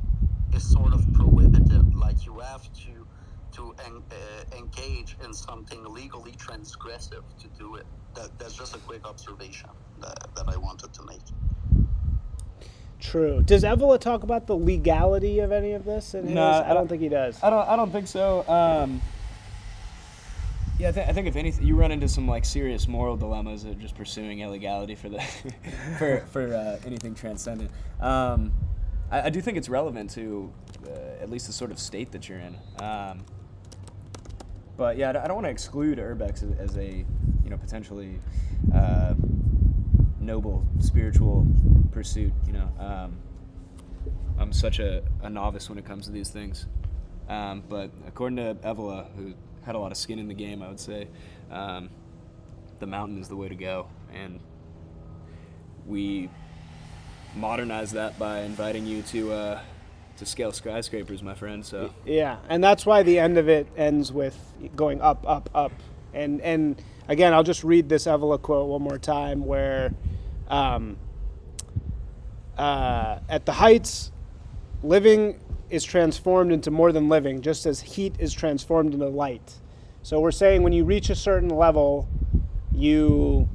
[0.54, 1.94] is sort of prohibited.
[1.94, 3.06] Like you have to
[3.52, 7.86] to en- uh, engage in something legally transgressive to do it.
[8.16, 9.70] That, that's just a quick observation
[10.00, 11.22] that, that I wanted to make.
[13.04, 13.42] True.
[13.42, 16.14] Does Evola talk about the legality of any of this?
[16.14, 16.36] In his?
[16.70, 17.38] I don't think he does.
[17.42, 17.68] I don't.
[17.68, 18.44] I don't think so.
[18.48, 19.02] Um,
[20.78, 23.64] yeah, I, th- I think if anything, you run into some like serious moral dilemmas
[23.64, 25.20] of just pursuing illegality for the
[25.98, 27.70] for for uh, anything transcendent.
[28.00, 28.52] Um,
[29.10, 30.50] I, I do think it's relevant to
[30.86, 32.56] uh, at least the sort of state that you're in.
[32.82, 33.24] Um,
[34.76, 36.86] but yeah, I don't- I don't want to exclude urbex as, as a
[37.44, 38.18] you know potentially
[38.74, 39.12] uh,
[40.24, 41.46] noble spiritual
[41.92, 42.32] pursuit.
[42.46, 43.16] You know, um,
[44.38, 46.66] I'm such a, a novice when it comes to these things.
[47.28, 50.68] Um, but according to Evola, who had a lot of skin in the game, I
[50.68, 51.08] would say
[51.50, 51.90] um,
[52.80, 54.40] the mountain is the way to go, and
[55.86, 56.28] we
[57.34, 59.60] modernize that by inviting you to uh,
[60.18, 61.64] to scale skyscrapers, my friend.
[61.64, 64.36] So Yeah, and that's why the end of it ends with
[64.76, 65.72] going up, up, up.
[66.12, 69.92] And and again, I'll just read this Evola quote one more time, where
[70.48, 70.96] um,
[72.56, 74.12] uh, at the heights,
[74.82, 75.40] living
[75.70, 79.54] is transformed into more than living, just as heat is transformed into light.
[80.02, 82.08] So we're saying when you reach a certain level,
[82.72, 83.48] you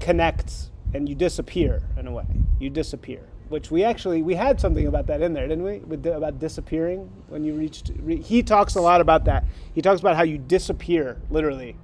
[0.00, 2.24] connect and you disappear in a way.
[2.58, 5.78] You disappear, which we actually we had something about that in there, didn't we?
[5.80, 7.90] With the, about disappearing when you reached.
[8.00, 9.44] Re, he talks a lot about that.
[9.74, 11.76] He talks about how you disappear literally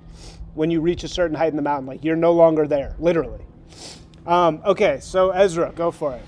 [0.55, 1.87] when you reach a certain height in the mountain.
[1.87, 3.45] Like you're no longer there, literally.
[4.27, 6.23] Um, okay, so Ezra, go for it.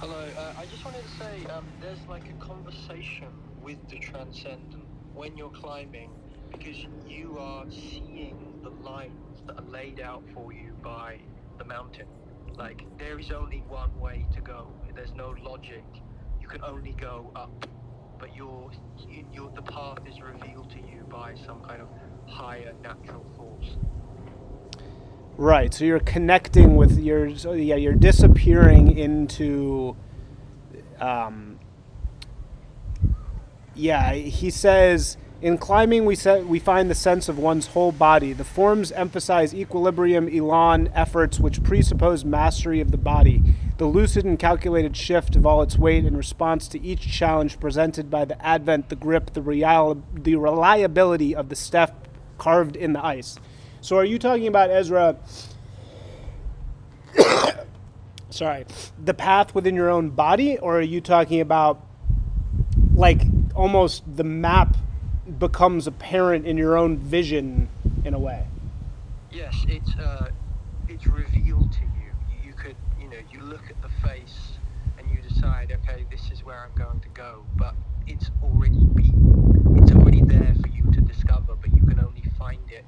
[0.00, 3.28] Hello, uh, I just wanted to say um, there's like a conversation
[3.62, 6.10] with the transcendent when you're climbing
[6.52, 6.76] because
[7.08, 11.18] you are seeing the lines that are laid out for you by
[11.58, 12.06] the mountain.
[12.56, 15.84] Like, there is only one way to go, there's no logic.
[16.40, 17.66] You can only go up,
[18.18, 18.70] but your,
[19.32, 21.88] your, the path is revealed to you by some kind of
[22.26, 23.76] higher natural force.
[25.36, 25.72] Right.
[25.72, 27.36] So you're connecting with your.
[27.36, 29.96] So yeah, you're disappearing into.
[30.98, 31.58] Um,
[33.74, 38.32] yeah, he says in climbing we set, we find the sense of one's whole body.
[38.32, 43.42] The forms emphasize equilibrium, elan, efforts which presuppose mastery of the body.
[43.76, 48.10] The lucid and calculated shift of all its weight in response to each challenge presented
[48.10, 52.08] by the advent, the grip, the, real, the reliability of the step
[52.38, 53.36] carved in the ice.
[53.86, 55.16] So are you talking about Ezra?
[58.30, 58.66] sorry,
[59.04, 61.86] the path within your own body, or are you talking about
[62.96, 63.22] like
[63.54, 64.76] almost the map
[65.38, 67.68] becomes apparent in your own vision
[68.04, 68.48] in a way?
[69.30, 70.30] Yes, it's uh,
[70.88, 72.10] it's revealed to you.
[72.44, 72.54] you.
[72.54, 74.58] Could, you know, you look at the face
[74.98, 77.44] and you decide, okay, this is where I'm going to go.
[77.54, 77.76] But
[78.08, 81.54] it's already been, it's already there for you to discover.
[81.54, 82.84] But you can only find it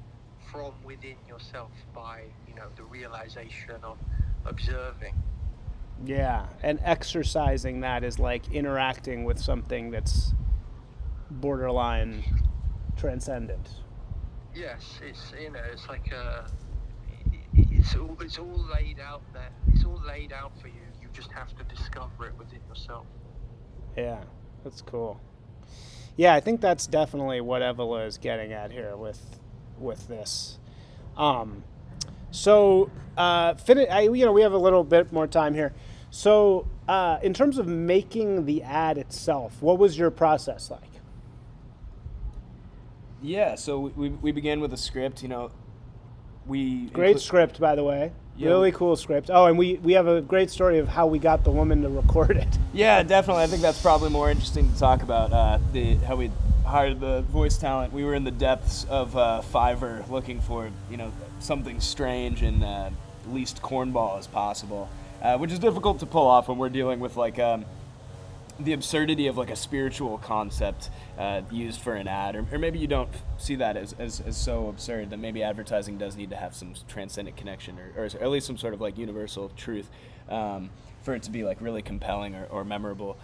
[0.51, 3.97] from within yourself by, you know, the realization of
[4.45, 5.15] observing.
[6.05, 10.33] Yeah, and exercising that is like interacting with something that's
[11.29, 12.23] borderline
[12.95, 13.69] transcendent.
[14.55, 16.49] Yes, it's you know, it's like a,
[17.53, 19.49] it's all it's all laid out there.
[19.73, 20.73] It's all laid out for you.
[21.01, 23.05] You just have to discover it within yourself.
[23.97, 24.23] Yeah,
[24.63, 25.19] that's cool.
[26.15, 29.39] Yeah, I think that's definitely what Evola is getting at here with
[29.77, 30.59] with this.
[31.17, 31.63] Um,
[32.31, 35.73] so, uh, fin- I, you know, we have a little bit more time here.
[36.11, 40.81] So, uh, in terms of making the ad itself, what was your process like?
[43.21, 45.21] yeah, so we, we began with a script.
[45.21, 45.51] You know,
[46.47, 48.11] we Great inclu- script, by the way.
[48.37, 49.29] Yeah, really cool script.
[49.31, 51.89] Oh, and we, we have a great story of how we got the woman to
[51.89, 52.47] record it.
[52.71, 53.41] Yeah, definitely.
[53.41, 55.33] I think that's probably more interesting to talk about.
[55.33, 56.29] Uh, the how we
[56.63, 57.91] hired the voice talent.
[57.91, 62.63] We were in the depths of uh, Fiverr looking for you know something strange and
[62.63, 62.89] uh,
[63.29, 64.89] least cornball as possible,
[65.21, 67.39] uh, which is difficult to pull off when we're dealing with like.
[67.39, 67.65] Um,
[68.59, 72.77] the absurdity of like a spiritual concept uh, used for an ad, or, or maybe
[72.77, 76.35] you don't see that as, as, as so absurd that maybe advertising does need to
[76.35, 79.89] have some transcendent connection or, or at least some sort of like universal truth
[80.27, 80.69] um,
[81.01, 83.17] for it to be like really compelling or, or memorable.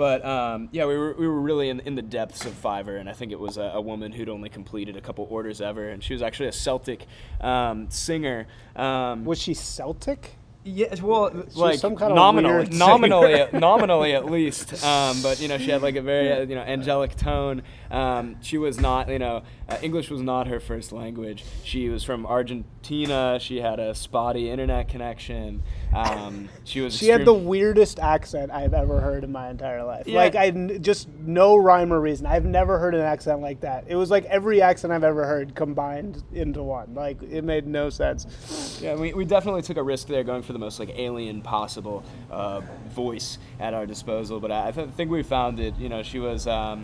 [0.00, 3.06] But um, yeah, we were, we were really in, in the depths of Fiverr, and
[3.06, 6.02] I think it was a, a woman who'd only completed a couple orders ever, and
[6.02, 7.06] she was actually a Celtic
[7.42, 8.46] um, singer.
[8.76, 10.38] Um, Was she Celtic?
[10.64, 14.84] yeah, well, like some kind of nominally, nominally, nominally at least.
[14.84, 17.62] Um, but you know, she had like a very uh, you know angelic tone.
[17.90, 21.44] Um, she was not, you know, uh, English was not her first language.
[21.62, 23.38] She was from Argentina.
[23.40, 25.62] She had a spotty internet connection.
[25.94, 26.96] Um, she was.
[26.96, 30.06] She had the weirdest accent I've ever heard in my entire life.
[30.06, 30.16] Yeah.
[30.16, 32.26] Like I n- just no rhyme or reason.
[32.26, 33.84] I've never heard an accent like that.
[33.86, 36.94] It was like every accent I've ever heard combined into one.
[36.94, 38.80] Like it made no sense.
[38.82, 42.04] Yeah, we, we definitely took a risk there, going for the most like alien possible
[42.30, 44.40] uh, voice at our disposal.
[44.40, 45.76] But I, I think we found it.
[45.76, 46.82] You know, she was um,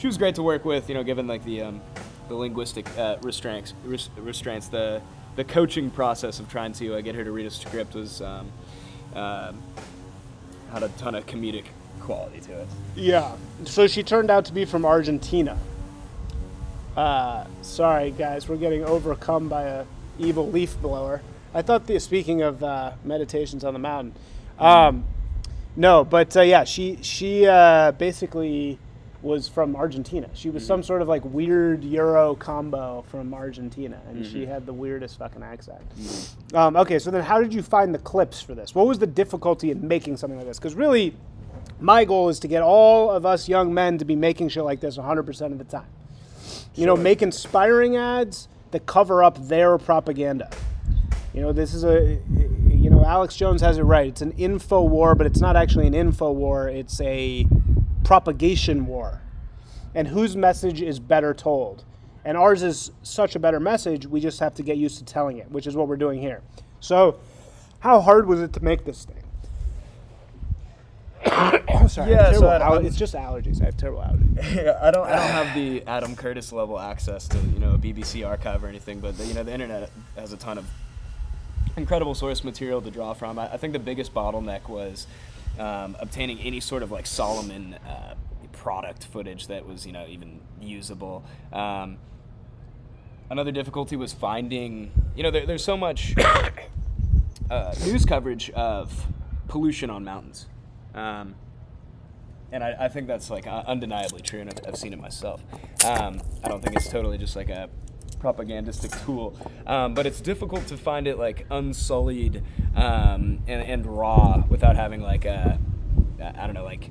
[0.00, 0.88] she was great to work with.
[0.88, 1.80] You know, given like the um,
[2.28, 5.02] the linguistic uh, restraints res- restraints the
[5.36, 8.50] the coaching process of trying to uh, get her to read a script was um,
[9.14, 9.62] um
[10.72, 11.66] had a ton of comedic
[12.00, 12.68] quality to it.
[12.94, 13.36] Yeah.
[13.64, 15.58] So she turned out to be from Argentina.
[16.96, 19.84] Uh, sorry guys, we're getting overcome by a
[20.18, 21.20] evil leaf blower.
[21.52, 24.14] I thought the speaking of uh, meditations on the mountain.
[24.58, 25.04] Um,
[25.76, 28.78] no, but uh, yeah, she she uh, basically
[29.22, 30.28] was from Argentina.
[30.32, 30.68] She was mm-hmm.
[30.68, 34.50] some sort of like weird Euro combo from Argentina, and she mm-hmm.
[34.50, 35.82] had the weirdest fucking accent.
[35.98, 36.56] Mm-hmm.
[36.56, 38.74] Um, okay, so then how did you find the clips for this?
[38.74, 40.58] What was the difficulty in making something like this?
[40.58, 41.14] Because really,
[41.80, 44.80] my goal is to get all of us young men to be making shit like
[44.80, 45.88] this 100% of the time.
[46.74, 50.50] You know, make inspiring ads that cover up their propaganda.
[51.34, 52.18] You know, this is a,
[52.68, 54.08] you know, Alex Jones has it right.
[54.08, 56.68] It's an info war, but it's not actually an info war.
[56.68, 57.46] It's a
[58.04, 59.20] propagation war.
[59.94, 61.84] And whose message is better told?
[62.24, 65.38] And ours is such a better message, we just have to get used to telling
[65.38, 66.42] it, which is what we're doing here.
[66.80, 67.16] So,
[67.80, 69.16] how hard was it to make this thing?
[71.88, 73.60] Sorry, Yeah, so terrible I- aller- I'm- it's just allergies.
[73.62, 74.54] I have terrible allergies.
[74.54, 75.06] Yeah, I don't.
[75.06, 78.68] I don't have the Adam Curtis level access to you know a BBC archive or
[78.68, 80.66] anything, but the, you know the internet has a ton of
[81.76, 83.38] incredible source material to draw from.
[83.38, 85.06] I, I think the biggest bottleneck was
[85.60, 88.14] um, obtaining any sort of like Salomon uh,
[88.52, 91.22] product footage that was you know even usable.
[91.52, 91.98] Um,
[93.28, 96.14] another difficulty was finding you know there, there's so much
[97.50, 99.06] uh, news coverage of
[99.48, 100.46] pollution on mountains.
[100.94, 101.34] Um,
[102.52, 105.40] and I, I think that's like undeniably true, and I've, I've seen it myself.
[105.84, 107.68] Um, I don't think it's totally just like a
[108.20, 112.42] propagandistic tool, um, but it's difficult to find it like unsullied
[112.76, 115.58] um, and, and raw without having like a,
[116.20, 116.90] I don't know, like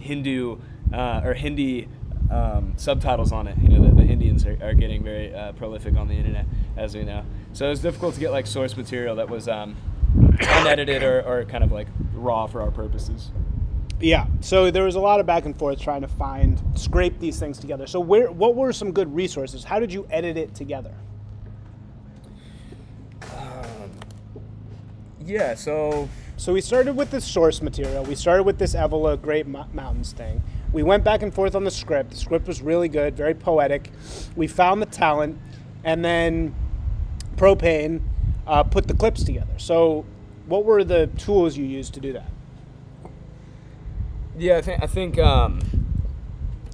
[0.00, 0.58] Hindu
[0.92, 1.88] uh, or Hindi
[2.30, 3.58] um, subtitles on it.
[3.58, 6.46] You know, the, the Indians are, are getting very uh, prolific on the internet,
[6.76, 7.24] as we know.
[7.52, 9.76] So it's difficult to get like source material that was um,
[10.40, 13.30] unedited or, or kind of like raw for our purposes.
[14.00, 14.26] Yeah.
[14.40, 17.58] So there was a lot of back and forth trying to find, scrape these things
[17.58, 17.86] together.
[17.86, 19.64] So where, what were some good resources?
[19.64, 20.94] How did you edit it together?
[25.24, 28.04] Yeah, so So we started with the source material.
[28.04, 30.42] We started with this Evola Great Mo- Mountains thing.
[30.72, 32.10] We went back and forth on the script.
[32.10, 33.90] The script was really good, very poetic.
[34.36, 35.38] We found the talent,
[35.82, 36.54] and then
[37.36, 38.02] Propane
[38.46, 39.58] uh, put the clips together.
[39.58, 40.04] So,
[40.46, 42.30] what were the tools you used to do that?
[44.38, 45.60] Yeah, I think I think um,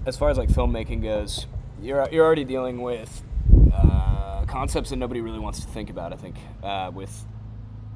[0.07, 1.47] as far as like filmmaking goes,
[1.81, 3.23] you're you're already dealing with
[3.73, 6.13] uh, concepts that nobody really wants to think about.
[6.13, 7.25] I think uh, with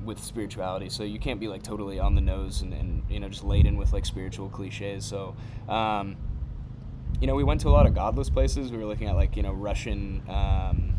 [0.05, 3.29] with spirituality, so you can't be like totally on the nose and, and you know
[3.29, 5.05] just laden with like spiritual cliches.
[5.05, 5.37] So.
[5.69, 6.17] Um,
[7.21, 8.71] you know, we went to a lot of godless places.
[8.71, 10.93] We were looking at like you know Russian, um,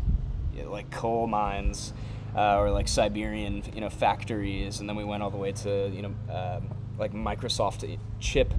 [0.66, 1.92] like coal mines,
[2.34, 5.88] uh, or like Siberian, you know, factories, and then we went all the way to
[5.94, 8.52] you know um, like Microsoft chip,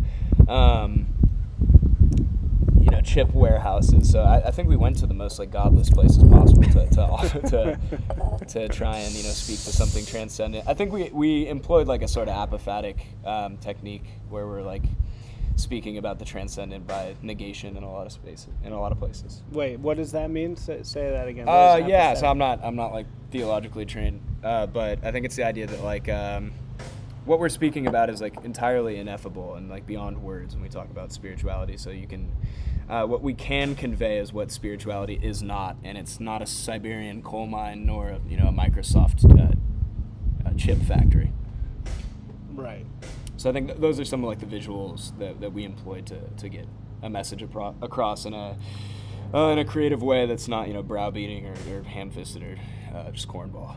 [0.48, 1.08] um,
[2.80, 4.10] you know, chip warehouses.
[4.10, 7.80] So I, I think we went to the most like godless places possible to to,
[8.40, 10.68] to to try and you know speak to something transcendent.
[10.68, 14.84] I think we we employed like a sort of apophatic um, technique where we're like
[15.60, 19.00] speaking about the transcendent by negation in a lot of spaces in a lot of
[19.00, 19.44] places.
[19.52, 20.56] Wait, what does that mean?
[20.56, 21.48] Say, say that again.
[21.50, 22.14] Uh, yeah.
[22.14, 25.68] So I'm not I'm not like theologically trained, uh, but I think it's the idea
[25.68, 26.54] that like um,
[27.30, 30.90] what we're speaking about is like entirely ineffable and like beyond words when we talk
[30.90, 31.78] about spirituality.
[31.78, 32.32] So you can
[32.90, 37.22] uh, what we can convey is what spirituality is not, and it's not a Siberian
[37.22, 39.54] coal mine nor a, you know a Microsoft uh,
[40.44, 41.32] uh, chip factory.
[42.52, 42.88] Right.
[43.38, 46.08] So I think th- those are some of like the visuals that, that we employed
[46.08, 46.66] to, to get
[47.04, 48.58] a message apro- across in a
[49.36, 52.58] uh, in a creative way that's not you know browbeating or, or ham fisted or
[52.98, 53.76] uh, just cornball.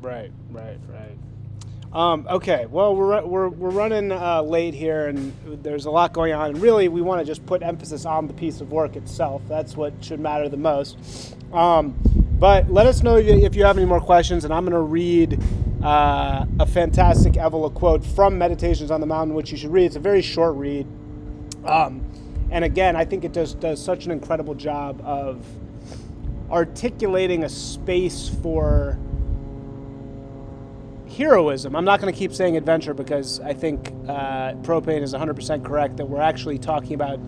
[0.00, 1.18] Right, right, right.
[1.92, 6.34] Um, okay, well, we're, we're, we're running uh, late here, and there's a lot going
[6.34, 6.50] on.
[6.50, 9.40] And really, we want to just put emphasis on the piece of work itself.
[9.48, 11.34] That's what should matter the most.
[11.52, 11.98] Um,
[12.38, 15.40] but let us know if you have any more questions, and I'm going to read
[15.82, 19.86] uh, a fantastic Evola quote from Meditations on the Mountain, which you should read.
[19.86, 20.86] It's a very short read.
[21.64, 22.04] Um,
[22.50, 25.44] and again, I think it does, does such an incredible job of
[26.50, 28.98] articulating a space for
[31.18, 31.76] heroism.
[31.76, 35.96] I'm not going to keep saying adventure because I think uh, propane is 100% correct
[35.98, 37.18] that we're actually talking about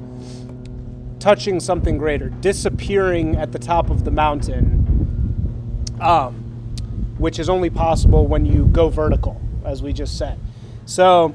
[1.19, 6.35] touching something greater, disappearing at the top of the mountain, um,
[7.19, 10.39] which is only possible when you go vertical, as we just said.
[10.87, 11.35] So,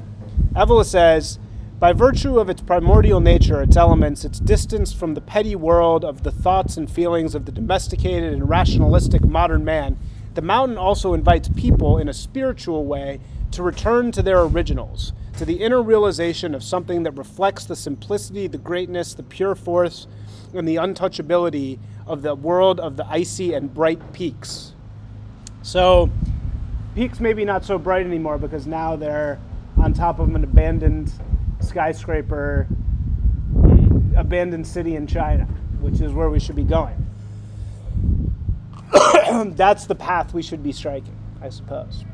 [0.54, 1.38] Evola says,
[1.78, 6.22] by virtue of its primordial nature, its elements, its distance from the petty world of
[6.22, 9.98] the thoughts and feelings of the domesticated and rationalistic modern man,
[10.36, 13.20] the mountain also invites people in a spiritual way
[13.52, 18.46] to return to their originals, to the inner realization of something that reflects the simplicity,
[18.46, 20.06] the greatness, the pure force,
[20.52, 24.74] and the untouchability of the world of the icy and bright peaks.
[25.62, 26.10] So,
[26.94, 29.40] peaks maybe not so bright anymore because now they're
[29.78, 31.10] on top of an abandoned
[31.60, 32.66] skyscraper,
[34.14, 35.44] abandoned city in China,
[35.80, 37.05] which is where we should be going.
[39.54, 42.04] that's the path we should be striking, I suppose.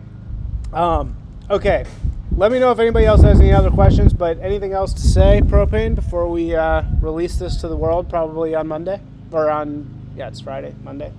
[0.72, 1.16] Um,
[1.50, 1.84] okay,
[2.36, 4.12] let me know if anybody else has any other questions.
[4.12, 8.54] But anything else to say, propane, before we uh, release this to the world, probably
[8.54, 9.00] on Monday
[9.30, 11.12] or on yeah, it's Friday, Monday.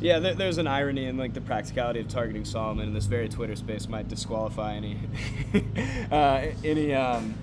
[0.00, 3.28] Yeah, there, there's an irony in like the practicality of targeting Salomon, and this very
[3.28, 4.98] Twitter space might disqualify any
[6.12, 7.34] uh, any um,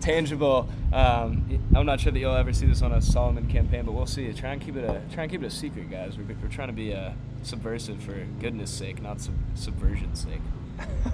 [0.00, 0.68] tangible.
[0.92, 4.06] Um, I'm not sure that you'll ever see this on a Salomon campaign, but we'll
[4.06, 4.30] see.
[4.32, 6.18] Try and keep it a try and keep it a secret, guys.
[6.18, 7.12] We're, we're trying to be uh,
[7.42, 10.40] subversive for goodness sake, not sub- subversion's sake.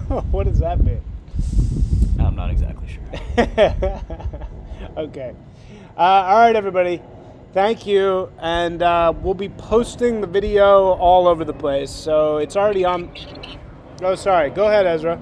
[0.31, 1.03] what does that mean?
[2.19, 3.03] I'm not exactly sure.
[4.97, 5.35] okay.
[5.97, 7.01] Uh, all right, everybody.
[7.55, 11.91] Thank you, and uh, we'll be posting the video all over the place.
[11.91, 13.11] So it's already on.
[14.03, 14.51] Oh, sorry.
[14.51, 15.19] Go ahead, Ezra.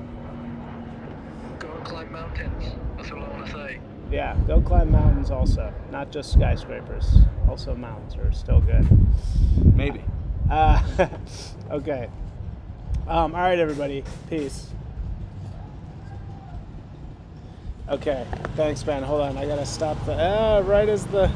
[1.60, 2.74] Go climb mountains.
[2.96, 3.78] That's all I want to say.
[4.10, 7.16] Yeah, go climb mountains also, not just skyscrapers.
[7.48, 8.86] Also, mountains are still good.
[9.74, 10.02] Maybe.
[10.50, 10.82] Uh,
[11.70, 12.08] okay.
[13.06, 14.02] Um, all right, everybody.
[14.28, 14.68] Peace.
[17.88, 18.26] Okay.
[18.56, 19.04] Thanks, man.
[19.04, 19.36] Hold on.
[19.38, 20.14] I gotta stop the.
[20.20, 21.30] Ah, right as the.